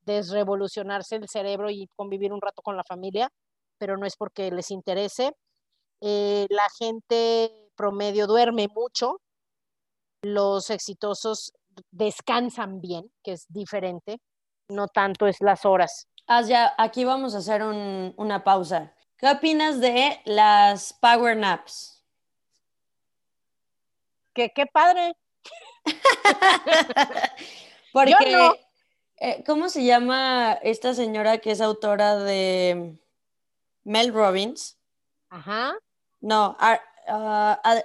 [0.02, 3.28] desrevolucionarse el cerebro y convivir un rato con la familia,
[3.78, 5.32] pero no es porque les interese.
[6.00, 9.20] Eh, la gente promedio duerme mucho,
[10.22, 11.52] los exitosos
[11.90, 14.20] descansan bien, que es diferente,
[14.68, 16.06] no tanto es las horas.
[16.32, 18.94] Aquí vamos a hacer una pausa.
[19.16, 22.04] ¿Qué opinas de las power naps?
[24.32, 25.16] Que qué padre.
[27.92, 28.52] Porque,
[29.16, 32.96] eh, ¿cómo se llama esta señora que es autora de
[33.82, 34.78] Mel Robbins?
[35.30, 35.74] Ajá.
[36.20, 36.80] No, ah,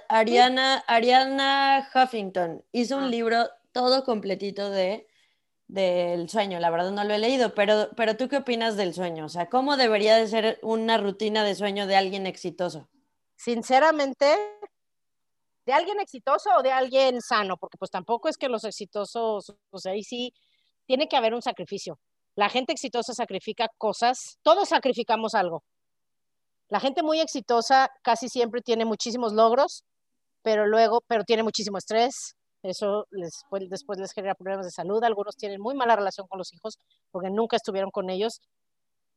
[0.08, 3.08] Ariana, Ariana Huffington hizo un ah.
[3.08, 5.08] libro todo completito de
[5.68, 6.60] del sueño.
[6.60, 9.26] La verdad no lo he leído, pero, pero tú qué opinas del sueño?
[9.26, 12.88] O sea, ¿cómo debería de ser una rutina de sueño de alguien exitoso?
[13.36, 14.26] Sinceramente,
[15.66, 19.78] de alguien exitoso o de alguien sano, porque pues tampoco es que los exitosos, o
[19.78, 20.32] sea, ahí sí
[20.86, 21.98] tiene que haber un sacrificio.
[22.36, 25.64] La gente exitosa sacrifica cosas, todos sacrificamos algo.
[26.68, 29.84] La gente muy exitosa casi siempre tiene muchísimos logros,
[30.42, 35.02] pero luego, pero tiene muchísimo estrés, eso les, después les genera problemas de salud.
[35.02, 36.78] Algunos tienen muy mala relación con los hijos
[37.10, 38.40] porque nunca estuvieron con ellos.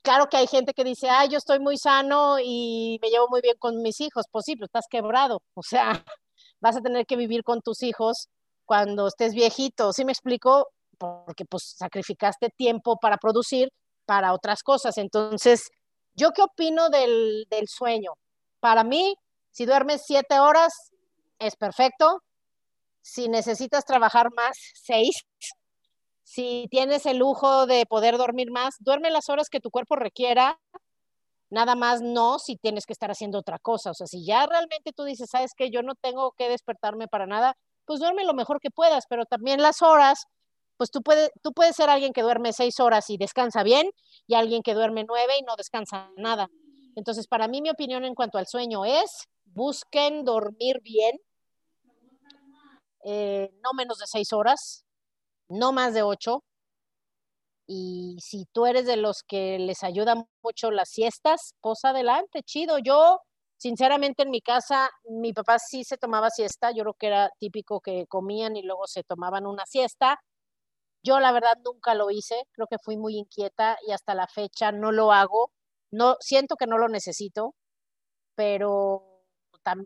[0.01, 3.41] Claro que hay gente que dice, ay, yo estoy muy sano y me llevo muy
[3.41, 4.25] bien con mis hijos.
[4.31, 5.41] Pues sí, pero estás quebrado.
[5.55, 5.91] O sea,
[6.62, 8.29] vas a tener que vivir con tus hijos
[8.65, 9.93] cuando estés viejito.
[9.93, 10.67] ¿Sí me explico?
[10.97, 13.69] Porque pues sacrificaste tiempo para producir
[14.05, 14.97] para otras cosas.
[14.97, 15.69] Entonces,
[16.15, 18.13] ¿yo qué opino del, del sueño?
[18.59, 19.15] Para mí,
[19.51, 20.73] si duermes siete horas,
[21.39, 22.21] es perfecto
[23.09, 25.23] si necesitas trabajar más, seis.
[26.23, 30.59] Si tienes el lujo de poder dormir más, duerme las horas que tu cuerpo requiera,
[31.49, 33.91] nada más no si tienes que estar haciendo otra cosa.
[33.91, 37.25] O sea, si ya realmente tú dices, sabes que yo no tengo que despertarme para
[37.25, 40.25] nada, pues duerme lo mejor que puedas, pero también las horas,
[40.77, 43.89] pues tú puedes, tú puedes ser alguien que duerme seis horas y descansa bien
[44.27, 46.47] y alguien que duerme nueve y no descansa nada.
[46.95, 51.19] Entonces, para mí mi opinión en cuanto al sueño es, busquen dormir bien,
[53.05, 54.85] eh, no menos de seis horas,
[55.49, 56.43] no más de ocho.
[57.67, 62.79] Y si tú eres de los que les ayudan mucho las siestas, pues adelante, chido.
[62.79, 63.19] Yo,
[63.57, 66.71] sinceramente, en mi casa, mi papá sí se tomaba siesta.
[66.71, 70.19] Yo creo que era típico que comían y luego se tomaban una siesta.
[71.03, 72.43] Yo, la verdad, nunca lo hice.
[72.53, 75.51] Creo que fui muy inquieta y hasta la fecha no lo hago.
[75.91, 77.55] No, siento que no lo necesito,
[78.35, 79.08] pero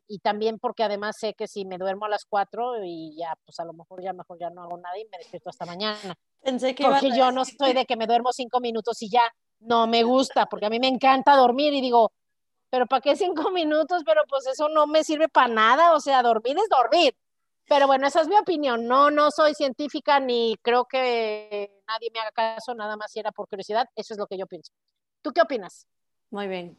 [0.08, 3.60] y también porque además sé que si me duermo a las 4 y ya, pues
[3.60, 6.16] a lo mejor ya mejor ya no hago nada y me despierto hasta mañana.
[6.42, 9.24] Pensé que porque yo no soy de que me duermo cinco minutos y ya,
[9.60, 12.12] no me gusta, porque a mí me encanta dormir y digo,
[12.70, 14.04] pero ¿para qué cinco minutos?
[14.06, 17.16] Pero pues eso no me sirve para nada, o sea, dormir es dormir.
[17.68, 18.88] Pero bueno, esa es mi opinión.
[18.88, 23.32] No, no soy científica ni creo que nadie me haga caso, nada más si era
[23.32, 23.88] por curiosidad.
[23.96, 24.74] Eso es lo que yo pienso.
[25.22, 25.88] ¿Tú qué opinas?
[26.30, 26.78] Muy bien.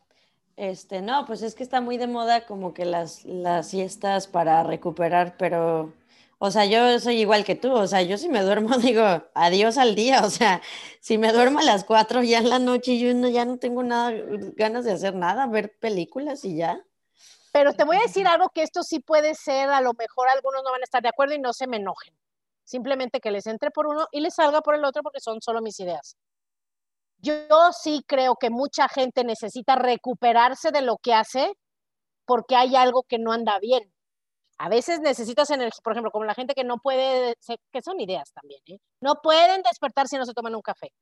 [0.57, 4.63] Este, no, pues es que está muy de moda como que las, las siestas para
[4.63, 5.93] recuperar, pero,
[6.39, 9.03] o sea, yo soy igual que tú, o sea, yo si me duermo digo
[9.35, 10.63] adiós al día, o sea,
[11.01, 13.83] si me duermo a las cuatro ya en la noche yo no, ya no tengo
[13.83, 14.13] nada,
[14.57, 16.85] ganas de hacer nada, ver películas y ya.
[17.53, 20.63] Pero te voy a decir algo que esto sí puede ser, a lo mejor algunos
[20.63, 22.15] no van a estar de acuerdo y no se me enojen.
[22.65, 25.61] Simplemente que les entre por uno y les salga por el otro porque son solo
[25.61, 26.17] mis ideas.
[27.25, 31.55] Yo sí creo que mucha gente necesita recuperarse de lo que hace
[32.27, 33.91] porque hay algo que no anda bien.
[34.59, 37.35] A veces necesitas energía, por ejemplo, como la gente que no puede,
[37.73, 38.79] que son ideas también, ¿eh?
[39.01, 40.93] no pueden despertar si no se toman un café.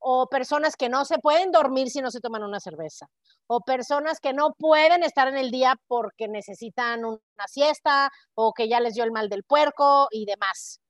[0.00, 3.06] O personas que no se pueden dormir si no se toman una cerveza.
[3.46, 8.68] O personas que no pueden estar en el día porque necesitan una siesta o que
[8.68, 10.81] ya les dio el mal del puerco y demás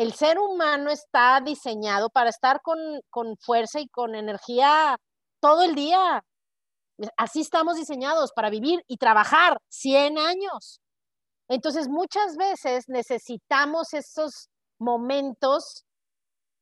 [0.00, 4.96] el ser humano está diseñado para estar con, fuerza y con energía
[5.40, 6.24] todo el día.
[7.18, 10.80] Así estamos diseñados para vivir y trabajar 100 años.
[11.48, 15.84] Entonces, muchas veces necesitamos esos momentos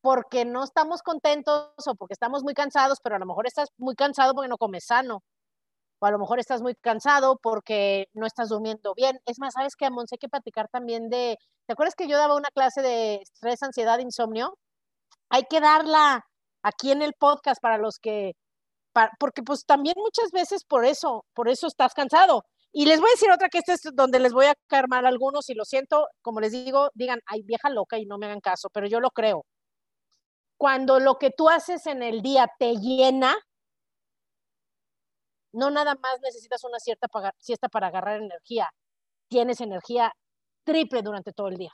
[0.00, 3.94] porque no estamos contentos o porque estamos muy cansados, pero a lo mejor estás muy
[3.94, 5.22] cansado porque no comes sano.
[6.00, 9.18] O a lo mejor estás muy cansado porque no estás durmiendo bien.
[9.26, 10.06] Es más, ¿sabes qué, Amon?
[10.06, 11.36] Sé que platicar también de...
[11.66, 14.56] ¿Te acuerdas que yo daba una clase de estrés, ansiedad, insomnio?
[15.30, 16.24] Hay que darla
[16.62, 18.32] aquí en el podcast para los que...
[19.20, 22.44] porque pues también muchas veces por eso, por eso estás cansado.
[22.72, 24.98] Y les voy a decir otra que este es donde les voy a caer a
[25.08, 28.40] algunos y lo siento, como les digo, digan, ay, vieja loca y no me hagan
[28.40, 29.44] caso, pero yo lo creo
[30.58, 33.34] cuando lo que tú haces en el día te llena,
[35.58, 38.70] no nada más necesitas una cierta siesta para agarrar energía,
[39.28, 40.12] tienes energía
[40.64, 41.72] triple durante todo el día.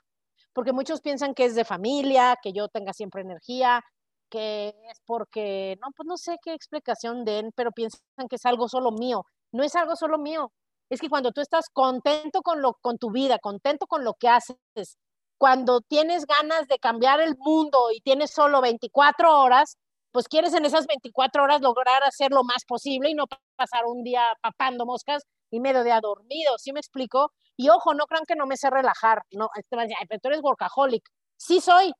[0.55, 3.83] Porque muchos piensan que es de familia, que yo tenga siempre energía,
[4.31, 8.69] que es porque, no, pues no sé qué explicación den, pero piensan que es algo
[8.69, 9.27] solo mío.
[9.53, 10.51] No es algo solo mío.
[10.89, 14.29] Es que cuando tú estás contento con, lo, con tu vida, contento con lo que
[14.29, 14.97] haces,
[15.39, 19.77] cuando tienes ganas de cambiar el mundo y tienes solo 24 horas,
[20.15, 23.25] pues quieres en esas 24 horas lograr hacer lo más posible y no
[23.57, 27.33] pasar un día papando moscas y medio día dormido, ¿sí me explico?
[27.57, 30.41] Y ojo, no crean que no me sé relajar, no, este ay, pero tú eres
[30.41, 31.03] workaholic.
[31.37, 31.93] Sí soy,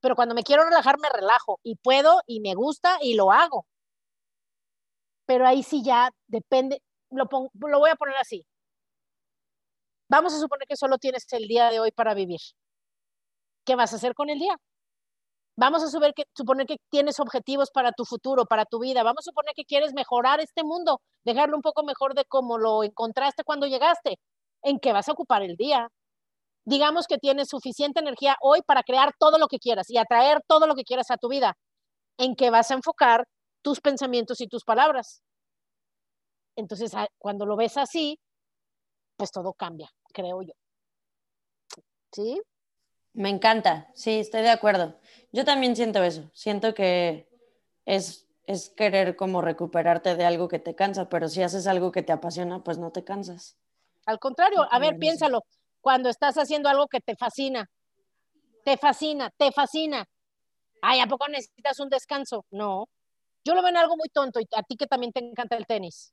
[0.00, 3.66] pero cuando me quiero relajar me relajo y puedo y me gusta y lo hago.
[5.26, 8.46] Pero ahí sí ya depende, lo, lo voy a poner así.
[10.08, 12.40] Vamos a suponer que solo tienes el día de hoy para vivir.
[13.64, 14.56] ¿Qué vas a hacer con el día?
[15.56, 19.02] Vamos a suponer que, tienes objetivos para tu futuro, para tu vida.
[19.04, 22.82] Vamos a suponer que quieres mejorar este mundo, dejarlo un poco mejor de como lo
[22.82, 24.18] encontraste cuando llegaste.
[24.62, 25.88] ¿En qué vas a ocupar el día?
[26.64, 30.66] Digamos que tienes suficiente energía hoy para crear todo lo que quieras y atraer todo
[30.66, 31.56] lo que quieras a tu vida.
[32.18, 33.26] ¿En qué vas a enfocar
[33.62, 35.22] tus pensamientos y tus palabras?
[36.56, 38.18] Entonces, ah, cuando lo ves así,
[39.16, 40.52] pues todo cambia, creo yo.
[42.12, 42.40] ¿Sí?
[43.14, 44.98] Me encanta, sí, estoy de acuerdo.
[45.32, 47.26] Yo también siento eso, siento que
[47.86, 52.02] es, es querer como recuperarte de algo que te cansa, pero si haces algo que
[52.02, 53.56] te apasiona, pues no te cansas.
[54.06, 55.44] Al contrario, a ver, piénsalo,
[55.80, 57.70] cuando estás haciendo algo que te fascina,
[58.64, 60.04] te fascina, te fascina.
[60.82, 62.44] Ay, ¿a poco necesitas un descanso?
[62.50, 62.88] No.
[63.44, 65.66] Yo lo veo en algo muy tonto y a ti que también te encanta el
[65.66, 66.12] tenis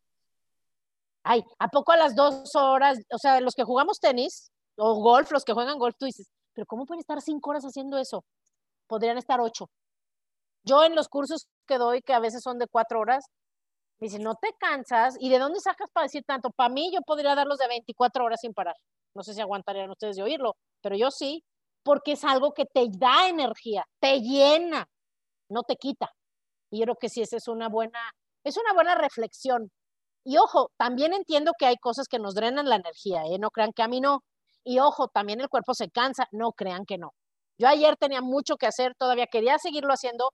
[1.23, 5.31] ay, ¿a poco a las dos horas, o sea, los que jugamos tenis o golf,
[5.31, 8.23] los que juegan golf, tú dices, pero ¿cómo pueden estar cinco horas haciendo eso?
[8.87, 9.69] Podrían estar ocho.
[10.63, 13.25] Yo en los cursos que doy, que a veces son de cuatro horas,
[13.99, 15.15] me dicen, ¿no te cansas?
[15.19, 16.51] ¿Y de dónde sacas para decir tanto?
[16.51, 18.75] Para mí yo podría darlos de 24 horas sin parar.
[19.15, 21.43] No sé si aguantarían ustedes de oírlo, pero yo sí,
[21.83, 24.87] porque es algo que te da energía, te llena,
[25.49, 26.11] no te quita.
[26.71, 27.99] Y creo que sí, esa es una buena,
[28.43, 29.71] es una buena reflexión
[30.23, 33.39] y ojo, también entiendo que hay cosas que nos drenan la energía, ¿eh?
[33.39, 34.23] no crean que a mí no.
[34.65, 37.13] Y ojo, también el cuerpo se cansa, no crean que no.
[37.57, 40.31] Yo ayer tenía mucho que hacer, todavía quería seguirlo haciendo,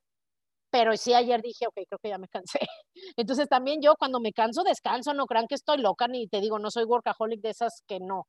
[0.72, 2.60] pero sí ayer dije, ok, creo que ya me cansé.
[3.18, 6.60] Entonces también yo cuando me canso, descanso, no crean que estoy loca ni te digo,
[6.60, 8.28] no soy workaholic de esas que no.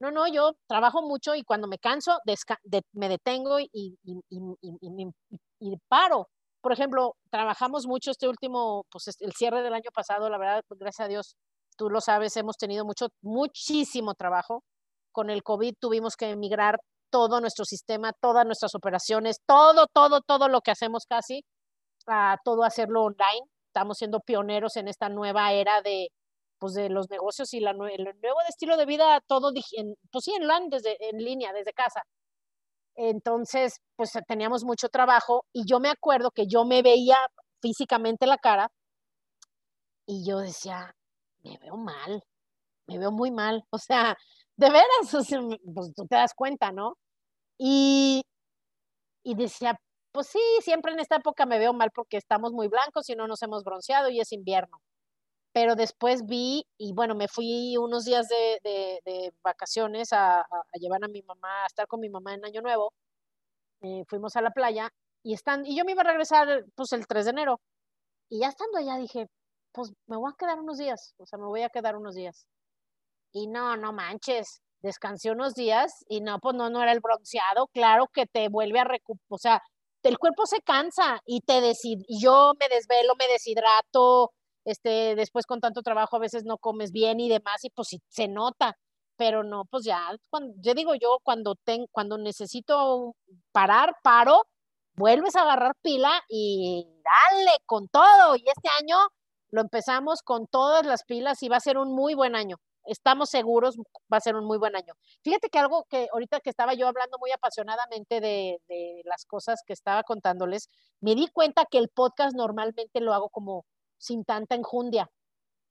[0.00, 2.18] No, no, yo trabajo mucho y cuando me canso,
[2.94, 3.96] me detengo y, y,
[5.60, 6.28] y paro
[6.60, 11.06] por ejemplo, trabajamos mucho este último, pues el cierre del año pasado, la verdad, gracias
[11.06, 11.36] a Dios,
[11.76, 14.62] tú lo sabes, hemos tenido mucho, muchísimo trabajo.
[15.12, 20.48] Con el COVID tuvimos que emigrar todo nuestro sistema, todas nuestras operaciones, todo, todo, todo
[20.48, 21.44] lo que hacemos casi,
[22.06, 23.46] a todo hacerlo online.
[23.66, 26.08] Estamos siendo pioneros en esta nueva era de,
[26.58, 30.32] pues, de los negocios y el nuevo estilo de vida, todo, en, pues sí,
[30.70, 32.02] desde, en línea, desde casa.
[32.96, 37.16] Entonces, pues teníamos mucho trabajo y yo me acuerdo que yo me veía
[37.62, 38.68] físicamente la cara
[40.06, 40.94] y yo decía,
[41.42, 42.22] me veo mal,
[42.86, 44.16] me veo muy mal, o sea,
[44.60, 45.10] de veras,
[45.74, 46.94] pues tú te das cuenta, ¿no?
[47.58, 48.22] Y,
[49.24, 49.76] y decía,
[50.12, 53.26] pues sí, siempre en esta época me veo mal porque estamos muy blancos y no
[53.26, 54.80] nos hemos bronceado y es invierno
[55.52, 61.08] pero después vi y bueno, me fui unos días de, de, vacaciones a, llevar a
[61.08, 62.92] mi mamá, a estar con mi mamá en Año Nuevo.
[63.82, 64.90] Eh, fuimos a la playa
[65.22, 67.60] y, están, y yo me iba a regresar pues el 3 de enero.
[68.30, 69.26] Y ya estando allá dije,
[69.72, 72.46] pues me voy a quedar unos días, o sea, me voy a quedar unos días.
[73.32, 77.68] Y no, no manches, descansé unos días y no, pues no, no era el bronceado,
[77.68, 79.62] claro que te vuelve a recuperar, o sea,
[80.02, 84.32] el cuerpo se cansa y te y yo me desvelo, me deshidrato,
[84.64, 88.00] este, después con tanto trabajo a veces no comes bien y demás, y pues sí,
[88.08, 88.76] se nota,
[89.16, 93.14] pero no, pues ya, cuando, yo digo yo, cuando, ten, cuando necesito
[93.52, 94.44] parar, paro,
[94.94, 98.96] vuelves a agarrar pila y dale con todo, y este año
[99.50, 102.56] lo empezamos con todas las pilas y va a ser un muy buen año.
[102.84, 103.76] Estamos seguros,
[104.12, 104.94] va a ser un muy buen año.
[105.22, 109.62] Fíjate que algo que ahorita que estaba yo hablando muy apasionadamente de, de las cosas
[109.66, 110.68] que estaba contándoles,
[111.00, 113.64] me di cuenta que el podcast normalmente lo hago como
[113.98, 115.10] sin tanta enjundia,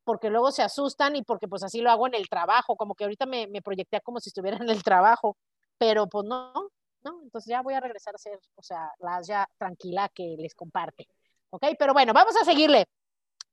[0.04, 3.04] porque luego se asustan y porque pues así lo hago en el trabajo, como que
[3.06, 5.38] ahorita me, me proyecté como si estuviera en el trabajo,
[5.78, 6.54] pero pues no,
[7.04, 10.54] no, entonces ya voy a regresar a ser, o sea, la ya tranquila que les
[10.54, 11.08] comparte.
[11.52, 11.64] ¿Ok?
[11.78, 12.86] Pero bueno, vamos a seguirle.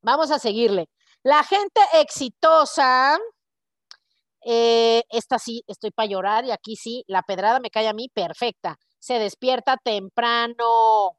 [0.03, 0.89] Vamos a seguirle.
[1.23, 3.19] La gente exitosa,
[4.49, 8.09] eh, esta sí, estoy para llorar y aquí sí, la pedrada me cae a mí
[8.09, 8.79] perfecta.
[9.01, 11.19] Se despierta temprano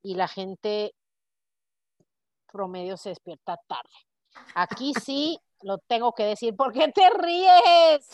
[0.00, 0.94] y la gente
[2.52, 3.90] promedio se despierta tarde.
[4.54, 6.54] Aquí sí lo tengo que decir.
[6.54, 8.08] ¿Por qué te ríes?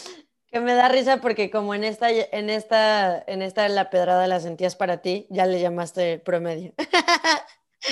[0.47, 4.41] Que me da risa porque como en esta, en esta, en esta la pedrada la
[4.41, 6.73] sentías para ti, ya le llamaste promedio.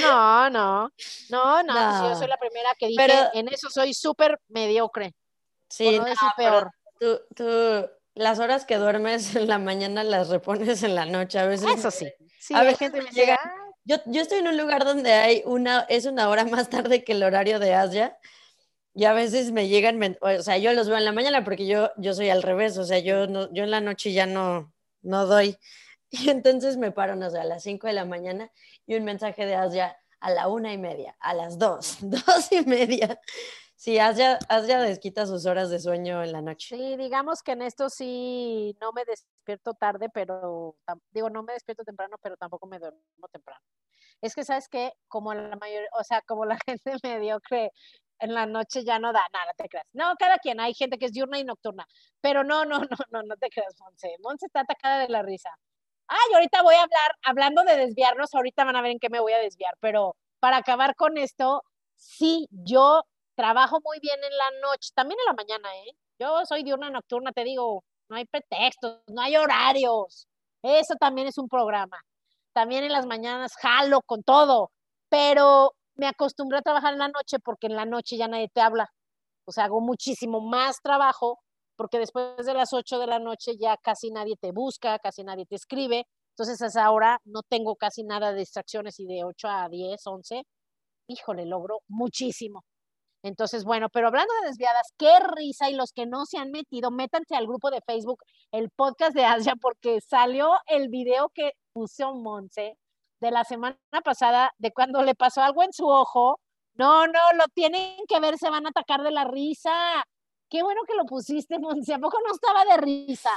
[0.03, 0.91] No, no,
[1.31, 5.15] no, no, yo soy la primera que dije, en eso soy súper mediocre.
[5.69, 6.05] Sí, no,
[6.37, 6.71] peor.
[6.99, 11.47] Tú, tú, las horas que duermes en la mañana las repones en la noche, a
[11.47, 11.69] veces.
[11.77, 12.11] Eso sí.
[12.39, 13.39] sí a veces gente me llega.
[13.85, 17.13] Yo, yo estoy en un lugar donde hay una, es una hora más tarde que
[17.13, 18.19] el horario de Asia.
[18.95, 21.93] Y a veces me llegan, o sea, yo los veo en la mañana porque yo,
[21.99, 25.27] yo soy al revés, o sea, yo, no, yo en la noche ya no, no
[25.27, 25.57] doy.
[26.11, 28.51] Y entonces me paro, no sé, a las 5 de la mañana
[28.87, 32.65] y un mensaje de Asia a la una y media, a las dos, dos y
[32.65, 33.21] media.
[33.79, 36.77] Sí, Asia, Asia desquita sus horas de sueño en la noche.
[36.77, 40.75] Sí, digamos que en esto sí no me despierto tarde, pero
[41.13, 43.61] digo, no me despierto temprano, pero tampoco me duermo temprano.
[44.21, 44.95] Es que, ¿sabes qué?
[45.07, 47.71] Como la mayoría, o sea, como la gente mediocre
[48.19, 49.87] en la noche ya no da nada, te creas.
[49.93, 51.87] No, cada quien, hay gente que es diurna y nocturna,
[52.21, 54.17] pero no, no, no, no, no te creas, Monse.
[54.25, 55.51] Monse está atacada de la risa.
[56.09, 59.21] Ay, ahorita voy a hablar, hablando de desviarnos, ahorita van a ver en qué me
[59.21, 61.63] voy a desviar, pero para acabar con esto,
[61.95, 63.05] sí, yo
[63.39, 65.93] trabajo muy bien en la noche, también en la mañana, ¿eh?
[66.19, 70.27] Yo soy de una nocturna, te digo, no hay pretextos, no hay horarios.
[70.61, 72.03] Eso también es un programa.
[72.53, 74.73] También en las mañanas jalo con todo,
[75.09, 78.61] pero me acostumbré a trabajar en la noche porque en la noche ya nadie te
[78.61, 78.89] habla.
[79.47, 81.39] O sea, hago muchísimo más trabajo
[81.77, 85.47] porque después de las 8 de la noche ya casi nadie te busca, casi nadie
[85.47, 86.07] te escribe.
[86.33, 90.01] Entonces, a esa hora no tengo casi nada de distracciones y de 8 a 10,
[90.07, 90.43] 11,
[91.09, 92.65] híjole, logro muchísimo.
[93.23, 96.91] Entonces, bueno, pero hablando de desviadas, qué risa y los que no se han metido,
[96.91, 102.15] métanse al grupo de Facebook, el podcast de Asia, porque salió el video que puso
[102.15, 102.77] Monse
[103.21, 106.41] de la semana pasada de cuando le pasó algo en su ojo.
[106.75, 109.73] No, no, lo tienen que ver, se van a atacar de la risa.
[110.49, 111.95] Qué bueno que lo pusiste, Monse.
[111.95, 113.33] ¿A poco no estaba de risa?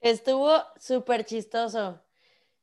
[0.00, 2.00] Estuvo súper chistoso.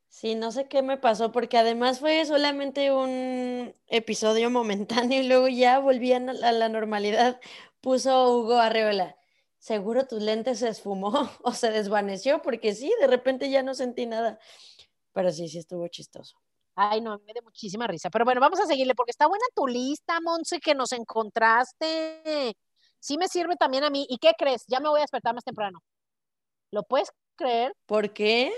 [0.10, 5.48] Sí, no sé qué me pasó, porque además fue solamente un episodio momentáneo y luego
[5.48, 7.40] ya volvían a la normalidad.
[7.80, 9.16] Puso Hugo Arreola.
[9.60, 11.12] Seguro tus lentes se esfumó
[11.44, 14.40] o se desvaneció, porque sí, de repente ya no sentí nada.
[15.14, 16.38] Pero sí, sí estuvo chistoso.
[16.76, 18.10] Ay, no, me dio muchísima risa.
[18.10, 22.56] Pero bueno, vamos a seguirle, porque está buena tu lista, Monse, que nos encontraste
[23.00, 24.06] sí me sirve también a mí.
[24.10, 24.66] ¿Y qué crees?
[24.68, 25.80] Ya me voy a despertar más temprano.
[26.72, 27.74] ¿Lo puedes creer?
[27.86, 28.54] ¿Por qué?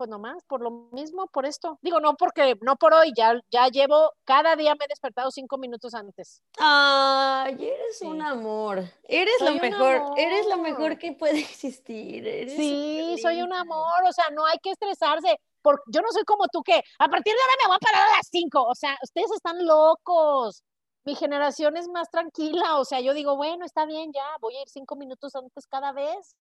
[0.00, 1.78] Pues nomás, por lo mismo, por esto.
[1.82, 5.58] Digo, no porque, no por hoy, ya, ya llevo, cada día me he despertado cinco
[5.58, 6.42] minutos antes.
[6.58, 8.82] Ay, eres un amor.
[9.06, 12.48] Eres lo mejor, eres lo mejor que puede existir.
[12.48, 15.38] sí, soy un amor, o sea, no hay que estresarse.
[15.60, 18.08] Porque yo no soy como tú que a partir de ahora me voy a parar
[18.08, 18.64] a las cinco.
[18.64, 20.64] O sea, ustedes están locos
[21.04, 24.62] mi generación es más tranquila, o sea, yo digo, bueno, está bien, ya, voy a
[24.62, 26.36] ir cinco minutos antes cada vez.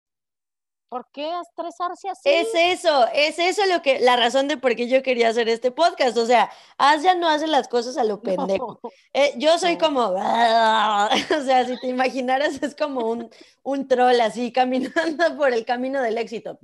[0.89, 2.29] ¿Por qué estresarse así?
[2.29, 5.71] Es eso, es eso lo que, la razón de por qué yo quería hacer este
[5.71, 6.17] podcast.
[6.17, 6.51] O sea,
[7.03, 8.81] ya no hace las cosas a lo pendejo.
[9.13, 13.31] Eh, yo soy como, o sea, si te imaginaras, es como un,
[13.63, 14.93] un troll así caminando
[15.37, 16.59] por el camino del éxito.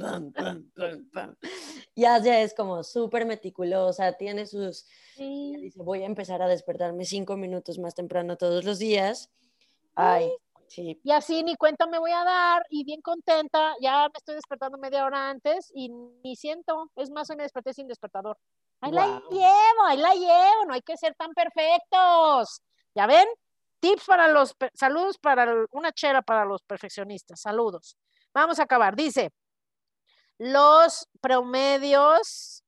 [1.94, 7.36] Y Asia es como súper meticulosa, tiene sus, dice, voy a empezar a despertarme cinco
[7.36, 9.30] minutos más temprano todos los días.
[9.96, 10.49] Ay, sí.
[10.76, 14.78] Y así ni cuenta me voy a dar y bien contenta, ya me estoy despertando
[14.78, 18.38] media hora antes y ni siento, es más, hoy me desperté sin despertador.
[18.80, 22.62] Ahí la llevo, ahí la llevo, no hay que ser tan perfectos.
[22.94, 23.26] ¿Ya ven?
[23.80, 27.96] Tips para los, saludos para una chera para los perfeccionistas, saludos.
[28.32, 28.94] Vamos a acabar.
[28.94, 29.32] Dice,
[30.38, 32.62] los promedios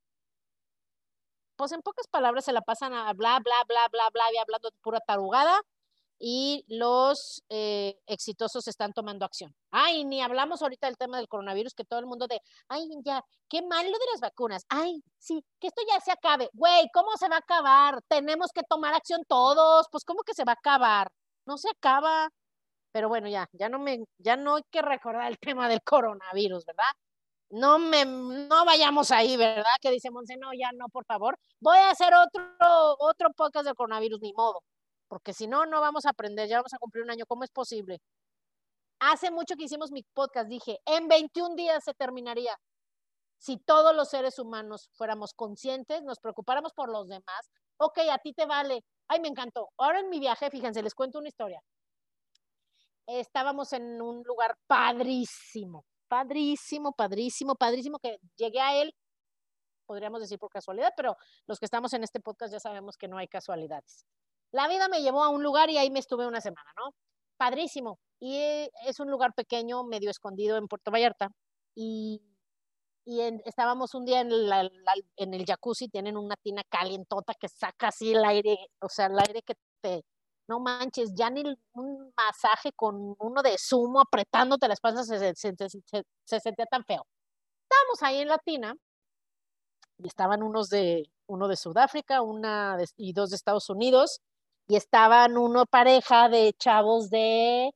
[1.63, 4.69] pues en pocas palabras se la pasan a bla, bla, bla, bla, bla, y hablando
[4.69, 5.63] de pura tarugada,
[6.25, 9.53] y los eh, exitosos están tomando acción.
[9.73, 13.25] Ay, ni hablamos ahorita del tema del coronavirus, que todo el mundo de, ay, ya,
[13.49, 14.65] qué mal lo de las vacunas.
[14.69, 16.49] Ay, sí, que esto ya se acabe.
[16.53, 18.03] Güey, ¿cómo se va a acabar?
[18.07, 19.89] Tenemos que tomar acción todos.
[19.91, 21.11] Pues, ¿cómo que se va a acabar?
[21.45, 22.31] No se acaba.
[22.93, 26.65] Pero bueno, ya, ya no me, ya no hay que recordar el tema del coronavirus,
[26.67, 26.93] ¿verdad?
[27.51, 29.65] No me, no vayamos ahí, ¿verdad?
[29.81, 31.37] Que dice Monse, no, ya no, por favor.
[31.61, 34.63] Voy a hacer otro, otro podcast del coronavirus, ni modo.
[35.13, 37.27] Porque si no, no vamos a aprender, ya vamos a cumplir un año.
[37.27, 38.01] ¿Cómo es posible?
[38.99, 42.57] Hace mucho que hicimos mi podcast, dije, en 21 días se terminaría.
[43.37, 48.33] Si todos los seres humanos fuéramos conscientes, nos preocupáramos por los demás, ok, a ti
[48.33, 48.87] te vale.
[49.07, 49.69] Ay, me encantó.
[49.77, 51.61] Ahora en mi viaje, fíjense, les cuento una historia
[53.07, 58.95] estábamos en un lugar padrísimo, padrísimo, padrísimo, padrísimo, que llegué a él,
[59.85, 63.19] podríamos decir por casualidad, pero los que estamos en este podcast ya sabemos que no
[63.19, 64.07] hay casualidades.
[64.53, 66.95] La vida me llevó a un lugar y ahí me estuve una semana, ¿no?
[67.37, 67.99] Padrísimo.
[68.21, 68.37] Y
[68.87, 71.31] es un lugar pequeño, medio escondido en Puerto Vallarta.
[71.75, 72.23] Y,
[73.05, 74.31] y estábamos un día en,
[75.17, 79.19] en el jacuzzi, tienen una tina calientota que saca así el aire, o sea, el
[79.19, 80.05] aire que te,
[80.49, 81.43] no manches, ya ni
[81.73, 87.07] un masaje con uno de zumo apretándote la espalda se, se, sentía tan feo.
[87.63, 88.75] Estábamos ahí en Latina
[89.99, 94.21] y estaban unos de, uno de Sudáfrica una y dos de Estados Unidos
[94.69, 97.71] y estaban uno pareja de chavos de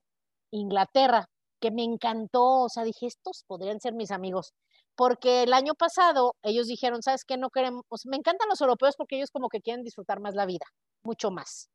[0.50, 1.26] Inglaterra
[1.60, 4.52] que me encantó, o sea, dije, estos podrían ser mis amigos,
[4.94, 7.36] porque el año pasado ellos dijeron, ¿sabes qué?
[7.36, 10.66] No queremos, me encantan los europeos porque ellos como que quieren disfrutar más la vida,
[11.02, 11.68] mucho más.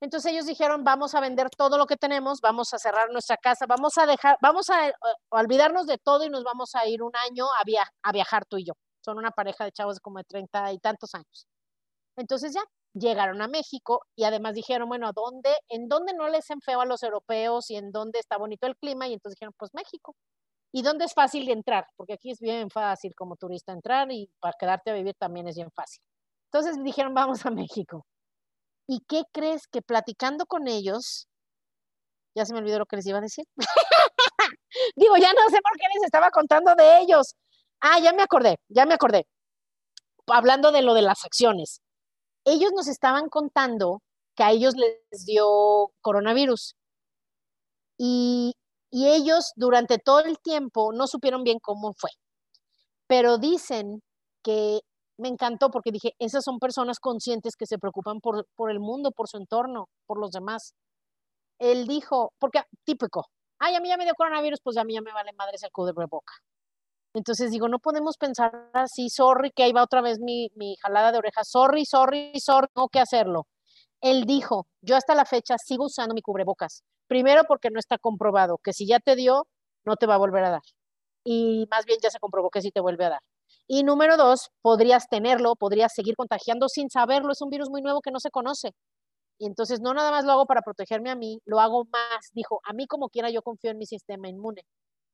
[0.00, 3.64] Entonces ellos dijeron, vamos a vender todo lo que tenemos, vamos a cerrar nuestra casa,
[3.66, 4.92] vamos a dejar, vamos a, eh,
[5.30, 7.62] olvidarnos de todo y nos vamos a ir un año a,
[8.02, 8.74] a viajar tú y yo.
[9.02, 11.46] Son una pareja de chavos como de treinta y tantos años.
[12.16, 12.62] Entonces ya
[12.98, 17.02] llegaron a México y además dijeron, bueno, ¿dónde, ¿en dónde no les feo a los
[17.02, 19.06] europeos y en dónde está bonito el clima?
[19.06, 20.16] Y entonces dijeron, pues México.
[20.72, 21.86] ¿Y dónde es fácil de entrar?
[21.96, 25.56] Porque aquí es bien fácil como turista entrar y para quedarte a vivir también es
[25.56, 26.02] bien fácil.
[26.50, 28.06] Entonces dijeron, vamos a México.
[28.88, 31.28] ¿Y qué crees que platicando con ellos,
[32.34, 33.44] ya se me olvidó lo que les iba a decir?
[34.96, 37.34] Digo, ya no sé por qué les estaba contando de ellos.
[37.80, 39.26] Ah, ya me acordé, ya me acordé.
[40.28, 41.80] Hablando de lo de las acciones.
[42.46, 44.02] Ellos nos estaban contando
[44.36, 46.76] que a ellos les dio coronavirus.
[47.98, 48.54] Y,
[48.90, 52.10] y ellos durante todo el tiempo no supieron bien cómo fue.
[53.08, 54.00] Pero dicen
[54.42, 54.80] que
[55.18, 59.10] me encantó porque dije, esas son personas conscientes que se preocupan por, por el mundo,
[59.12, 60.74] por su entorno, por los demás.
[61.58, 63.26] Él dijo, porque típico,
[63.58, 65.66] ay, a mí ya me dio coronavirus, pues a mí ya me vale madre ese
[65.66, 66.34] de boca.
[67.16, 71.12] Entonces digo, no podemos pensar así, sorry, que ahí va otra vez mi, mi jalada
[71.12, 73.46] de orejas, sorry, sorry, sorry, tengo que hacerlo.
[74.02, 76.84] Él dijo, yo hasta la fecha sigo usando mi cubrebocas.
[77.08, 79.46] Primero porque no está comprobado que si ya te dio,
[79.86, 80.62] no te va a volver a dar.
[81.24, 83.20] Y más bien ya se comprobó que sí te vuelve a dar.
[83.66, 87.32] Y número dos, podrías tenerlo, podrías seguir contagiando sin saberlo.
[87.32, 88.72] Es un virus muy nuevo que no se conoce.
[89.38, 92.30] Y entonces no nada más lo hago para protegerme a mí, lo hago más.
[92.34, 94.62] Dijo, a mí como quiera yo confío en mi sistema inmune,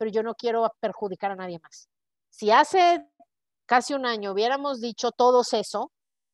[0.02, 1.88] pero yo no quiero perjudicar a nadie más.
[2.28, 3.06] Si hace
[3.66, 5.92] casi un año hubiéramos dicho todos eso,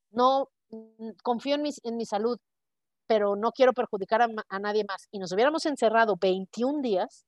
[0.09, 2.39] no mm, confío en mi, en mi salud,
[3.05, 7.25] pero no quiero perjudicar a, a nadie más, y nos hubiéramos encerrado 21 días,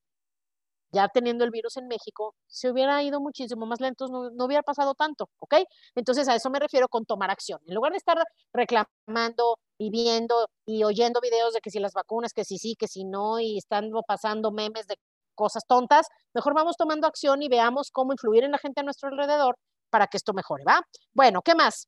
[0.91, 4.63] ya teniendo el virus en México, se hubiera ido muchísimo más lento, no, no, hubiera
[4.63, 5.57] pasado tanto, ¿ok?
[5.93, 7.61] Entonces a eso me refiero con tomar acción.
[7.67, 8.17] En lugar de estar
[8.51, 12.87] reclamando y viendo y oyendo videos de que si las vacunas, que si sí, que
[12.87, 14.97] si no, y estando pasando memes de
[15.35, 19.09] cosas tontas, mejor vamos tomando acción y veamos cómo influir en la gente a nuestro
[19.09, 19.57] alrededor
[19.89, 20.81] para que esto mejore, ¿va?
[21.13, 21.87] Bueno, ¿qué más?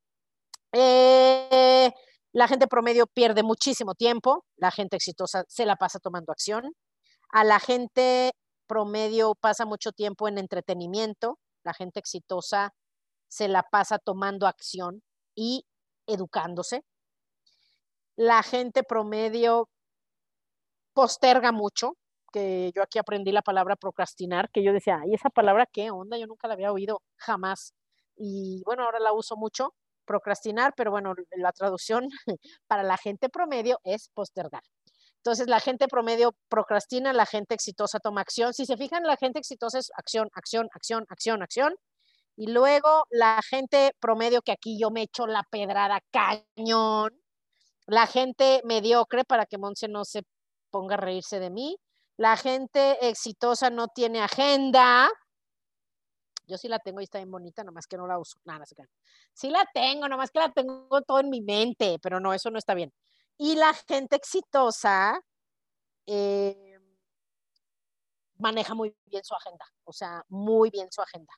[0.72, 1.92] Eh,
[2.34, 6.74] la gente promedio pierde muchísimo tiempo, la gente exitosa se la pasa tomando acción.
[7.30, 8.34] A la gente
[8.68, 12.74] promedio pasa mucho tiempo en entretenimiento, la gente exitosa
[13.28, 15.04] se la pasa tomando acción
[15.36, 15.66] y
[16.08, 16.84] educándose.
[18.16, 19.70] La gente promedio
[20.94, 21.98] posterga mucho,
[22.34, 26.18] que yo aquí aprendí la palabra procrastinar, que yo decía, ¿y esa palabra qué onda?
[26.18, 27.74] Yo nunca la había oído jamás.
[28.18, 29.74] Y bueno, ahora la uso mucho,
[30.06, 32.10] procrastinar, pero bueno, la traducción
[32.68, 34.64] para la gente promedio es postergar.
[35.18, 38.54] Entonces, la gente promedio procrastina, la gente exitosa toma acción.
[38.54, 41.76] Si se fijan, la gente exitosa es acción, acción, acción, acción, acción.
[42.36, 47.12] Y luego la gente promedio, que aquí yo me echo la pedrada cañón.
[47.88, 50.24] La gente mediocre, para que Monse no se
[50.72, 51.78] ponga a reírse de mí.
[52.18, 55.10] La gente exitosa no tiene agenda.
[56.46, 58.38] Yo sí la tengo y está bien bonita, nomás que no la uso.
[58.44, 58.76] Nada, se
[59.34, 62.60] Sí la tengo, nomás que la tengo todo en mi mente, pero no, eso no
[62.60, 62.94] está bien.
[63.38, 65.20] Y la gente exitosa
[66.06, 66.80] eh,
[68.38, 71.34] maneja muy bien su agenda, o sea, muy bien su agenda.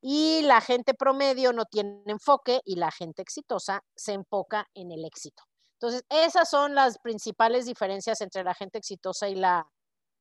[0.00, 5.04] Y la gente promedio no tiene enfoque y la gente exitosa se enfoca en el
[5.04, 5.42] éxito.
[5.72, 9.66] Entonces, esas son las principales diferencias entre la gente exitosa y la,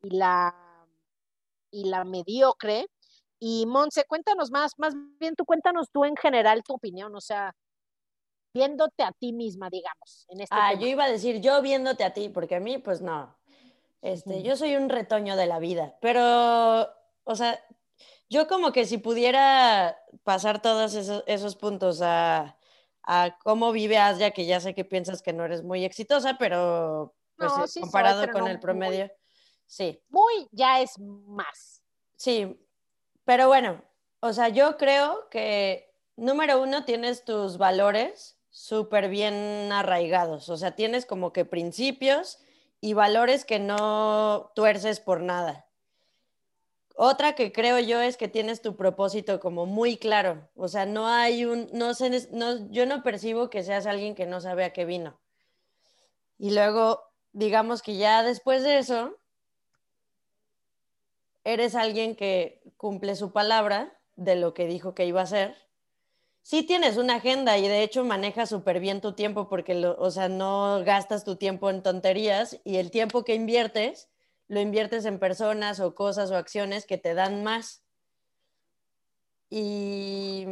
[0.03, 0.53] y la,
[1.71, 2.87] y la mediocre.
[3.39, 7.53] Y Monse, cuéntanos más, más bien tú cuéntanos tú en general tu opinión, o sea,
[8.53, 10.25] viéndote a ti misma, digamos.
[10.29, 13.01] En este ah, yo iba a decir yo viéndote a ti, porque a mí, pues
[13.01, 13.37] no.
[14.01, 16.87] Este, Yo soy un retoño de la vida, pero,
[17.23, 17.59] o sea,
[18.29, 22.57] yo como que si pudiera pasar todos esos, puntos a,
[23.03, 27.15] a, cómo vive Asia, que ya sé que piensas que no eres muy exitosa, pero
[27.37, 29.11] pues, comparado con el promedio,
[29.67, 30.01] sí.
[30.09, 31.83] Muy ya es más.
[32.15, 32.59] Sí,
[33.25, 33.83] pero bueno,
[34.21, 40.75] o sea, yo creo que número uno tienes tus valores súper bien arraigados, o sea,
[40.75, 42.39] tienes como que principios
[42.81, 45.67] y valores que no tuerces por nada.
[46.99, 50.49] Otra que creo yo es que tienes tu propósito como muy claro.
[50.55, 54.25] O sea, no hay un, no sé, no, yo no percibo que seas alguien que
[54.25, 55.19] no sabe a qué vino.
[56.39, 57.03] Y luego,
[57.33, 59.15] digamos que ya después de eso,
[61.47, 65.55] eres alguien que cumple su palabra de lo que dijo que iba a hacer.
[66.41, 70.11] Sí tienes una agenda y de hecho manejas súper bien tu tiempo porque, lo, o
[70.11, 74.09] sea, no gastas tu tiempo en tonterías y el tiempo que inviertes
[74.47, 77.83] lo inviertes en personas o cosas o acciones que te dan más.
[79.49, 80.45] Y.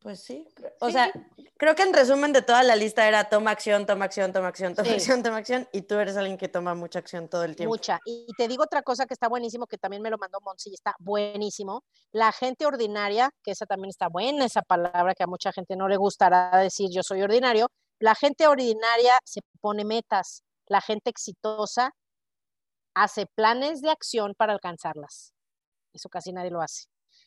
[0.00, 0.48] Pues sí.
[0.80, 1.12] O sea,
[1.58, 4.74] creo que en resumen de toda la lista era toma acción, toma acción, toma acción,
[4.74, 5.68] toma acción, toma acción.
[5.72, 7.74] Y tú eres alguien que toma mucha acción todo el tiempo.
[7.74, 8.00] Mucha.
[8.06, 10.74] Y te digo otra cosa que está buenísimo, que también me lo mandó Monsi y
[10.74, 11.84] está buenísimo.
[12.12, 15.86] La gente ordinaria, que esa también está buena, esa palabra que a mucha gente no
[15.86, 17.70] le gustará decir yo soy ordinario.
[17.98, 21.90] La gente ordinaria se pone metas la gente exitosa
[22.94, 25.34] hace planes de acción para alcanzarlas.
[25.92, 26.84] Eso casi nadie lo hace.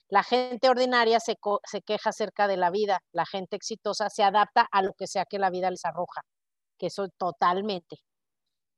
[0.09, 1.37] La gente ordinaria se,
[1.85, 2.99] queja acerca de la vida.
[3.11, 6.21] La gente exitosa se adapta a lo que sea que la vida les arroja.
[6.77, 7.97] Que eso totalmente.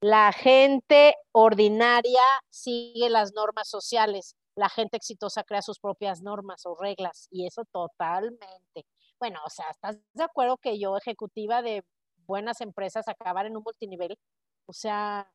[0.01, 4.35] La gente ordinaria sigue las normas sociales.
[4.55, 7.27] La gente exitosa crea sus propias normas o reglas.
[7.31, 8.85] Y eso totalmente.
[9.19, 11.83] Bueno, o sea, ¿estás de acuerdo que yo, ejecutiva de
[12.27, 14.17] buenas empresas, acabar en un multinivel?
[14.67, 15.29] O sea,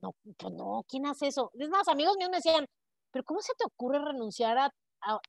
[0.00, 1.50] no, pues no, ¿quién hace eso?
[1.54, 2.66] Es más, amigos míos me decían,
[3.10, 4.70] pero ¿cómo se te ocurre renunciar a,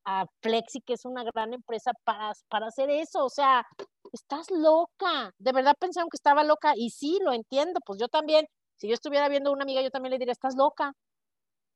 [0.05, 3.25] a, Flexi, que es una gran empresa, para, para hacer eso?
[3.25, 3.65] O sea,
[4.11, 5.33] estás loca.
[5.37, 7.79] De verdad pensaron que estaba loca y sí, lo entiendo.
[7.85, 8.45] Pues yo también,
[8.77, 10.93] si yo estuviera viendo a una amiga, yo también le diría, estás loca.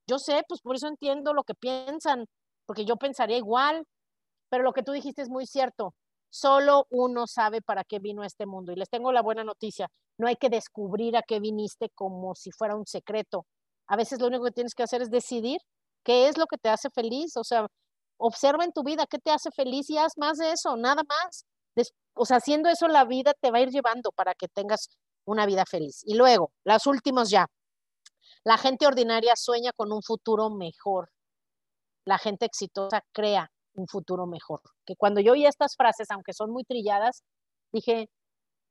[0.08, 2.26] Yo sé, pues por eso entiendo lo que piensan,
[2.66, 3.86] porque yo pensaría igual.
[4.50, 5.93] Pero lo que tú dijiste es muy cierto.
[6.30, 8.72] Solo uno sabe para qué vino a este mundo.
[8.72, 12.52] Y les tengo la buena noticia, no hay que descubrir a qué viniste como si
[12.52, 13.45] fuera un secreto.
[13.88, 15.60] A veces lo único que tienes que hacer es decidir
[16.04, 17.38] qué es lo que te hace feliz.
[17.38, 17.68] O sea,
[18.18, 21.45] observa en tu vida qué te hace feliz y haz más de eso, nada más.
[22.13, 24.89] o sea, haciendo eso la vida te va a ir llevando para que tengas
[25.26, 26.01] una vida feliz.
[26.05, 27.47] Y luego, las últimas ya.
[28.43, 31.09] La gente ordinaria sueña con un futuro mejor.
[32.05, 34.61] La gente exitosa crea un futuro mejor.
[34.86, 37.24] Que cuando yo oí estas frases, aunque son muy trilladas,
[37.72, 38.09] dije,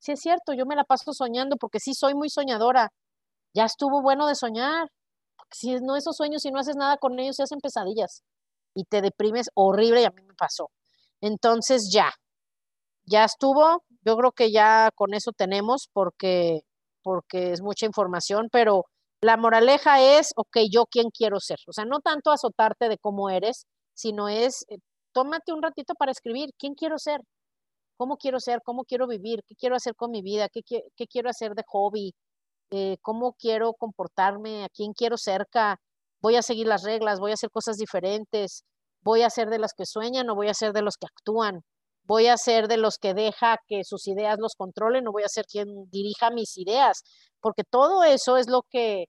[0.00, 2.90] sí es cierto, yo me la paso soñando porque sí soy muy soñadora.
[3.54, 4.88] Ya estuvo bueno de soñar.
[5.52, 8.24] si no esos sueños, si no haces nada con ellos, se hacen pesadillas
[8.76, 10.70] y te deprimes horrible y a mí me pasó.
[11.20, 12.12] Entonces ya,
[13.04, 13.84] ya estuvo.
[14.02, 16.60] Yo creo que ya con eso tenemos porque,
[17.02, 18.86] porque es mucha información, pero
[19.22, 21.58] la moraleja es, ok, yo quién quiero ser.
[21.66, 24.78] O sea, no tanto azotarte de cómo eres, sino es eh,
[25.12, 27.20] tómate un ratito para escribir, ¿quién quiero ser?
[27.96, 28.60] ¿Cómo quiero ser?
[28.64, 29.42] ¿Cómo quiero vivir?
[29.46, 30.48] ¿Qué quiero hacer con mi vida?
[30.50, 30.62] ¿Qué,
[31.08, 32.14] quiero hacer de hobby?
[32.70, 34.64] Eh, ¿Cómo quiero comportarme?
[34.64, 35.80] ¿A quién quiero cerca?
[36.26, 37.20] ¿Voy a seguir las reglas?
[37.20, 38.64] ¿Voy a hacer cosas diferentes?
[39.00, 41.62] ¿Voy a ser de los que sueñan o voy a ser de los que actúan?
[42.02, 45.28] ¿Voy a ser de los que deja que sus ideas los controlen o voy a
[45.28, 47.04] ser quien dirija mis ideas?
[47.40, 49.04] Porque todo eso es lo que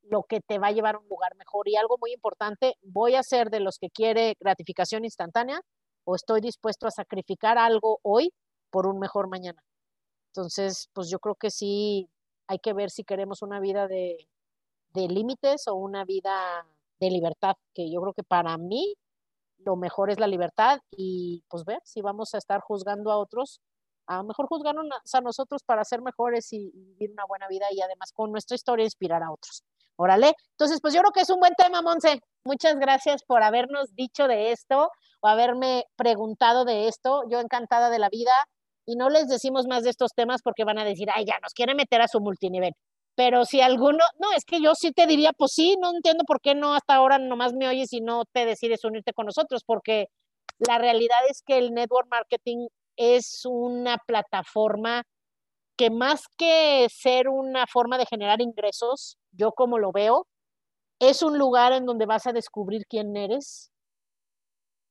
[0.00, 1.68] lo que te va a llevar a un lugar mejor.
[1.68, 5.60] Y algo muy importante, voy a ser de los que quiere gratificación instantánea
[6.04, 8.32] o estoy dispuesto a sacrificar algo hoy
[8.70, 9.62] por un mejor mañana.
[10.28, 12.08] Entonces, pues yo creo que sí
[12.46, 14.26] hay que ver si queremos una vida de,
[14.96, 16.66] de límites o una vida
[16.98, 18.94] de libertad, que yo creo que para mí
[19.58, 23.60] lo mejor es la libertad y pues ver si vamos a estar juzgando a otros,
[24.06, 27.80] a lo mejor juzgarnos a nosotros para ser mejores y vivir una buena vida y
[27.80, 29.62] además con nuestra historia inspirar a otros.
[29.96, 30.34] Órale.
[30.50, 32.20] Entonces, pues yo creo que es un buen tema, Monse.
[32.44, 34.90] Muchas gracias por habernos dicho de esto
[35.20, 37.22] o haberme preguntado de esto.
[37.30, 38.32] Yo encantada de la vida
[38.84, 41.54] y no les decimos más de estos temas porque van a decir, ay, ya nos
[41.54, 42.72] quiere meter a su multinivel.
[43.16, 46.40] Pero si alguno, no, es que yo sí te diría, pues sí, no entiendo por
[46.40, 50.08] qué no hasta ahora nomás me oyes y no te decides unirte con nosotros, porque
[50.58, 55.04] la realidad es que el network marketing es una plataforma
[55.76, 60.26] que más que ser una forma de generar ingresos, yo como lo veo,
[61.00, 63.70] es un lugar en donde vas a descubrir quién eres,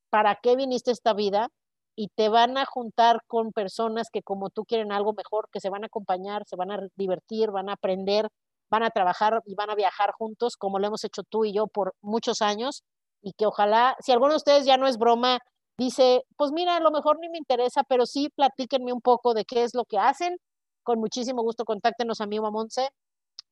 [0.10, 1.50] para qué viniste esta vida
[1.96, 5.70] y te van a juntar con personas que como tú quieren algo mejor, que se
[5.70, 8.30] van a acompañar, se van a divertir, van a aprender,
[8.70, 11.68] van a trabajar y van a viajar juntos, como lo hemos hecho tú y yo
[11.68, 12.84] por muchos años,
[13.22, 15.40] y que ojalá, si alguno de ustedes ya no es broma,
[15.78, 19.46] dice, pues mira, a lo mejor ni me interesa, pero sí platíquenme un poco de
[19.46, 20.38] qué es lo que hacen.
[20.84, 22.90] Con muchísimo gusto, contáctenos a a Monse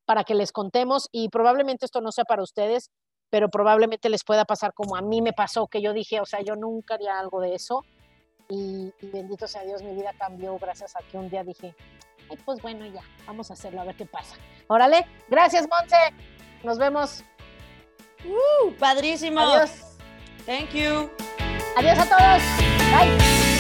[0.05, 2.91] para que les contemos y probablemente esto no sea para ustedes,
[3.29, 6.41] pero probablemente les pueda pasar como a mí me pasó, que yo dije, o sea,
[6.41, 7.83] yo nunca haría algo de eso
[8.53, 11.75] y, bendito sea Dios, mi vida cambió gracias a que un día dije,
[12.29, 14.35] Ay, pues bueno, ya, vamos a hacerlo, a ver qué pasa.
[14.67, 15.97] Órale, gracias, Monse.
[16.63, 17.23] Nos vemos.
[18.23, 19.39] Uh, padrísimo.
[19.39, 19.97] Adiós.
[20.45, 21.09] Thank you.
[21.75, 22.43] Adiós a todos.
[22.91, 23.52] Bye.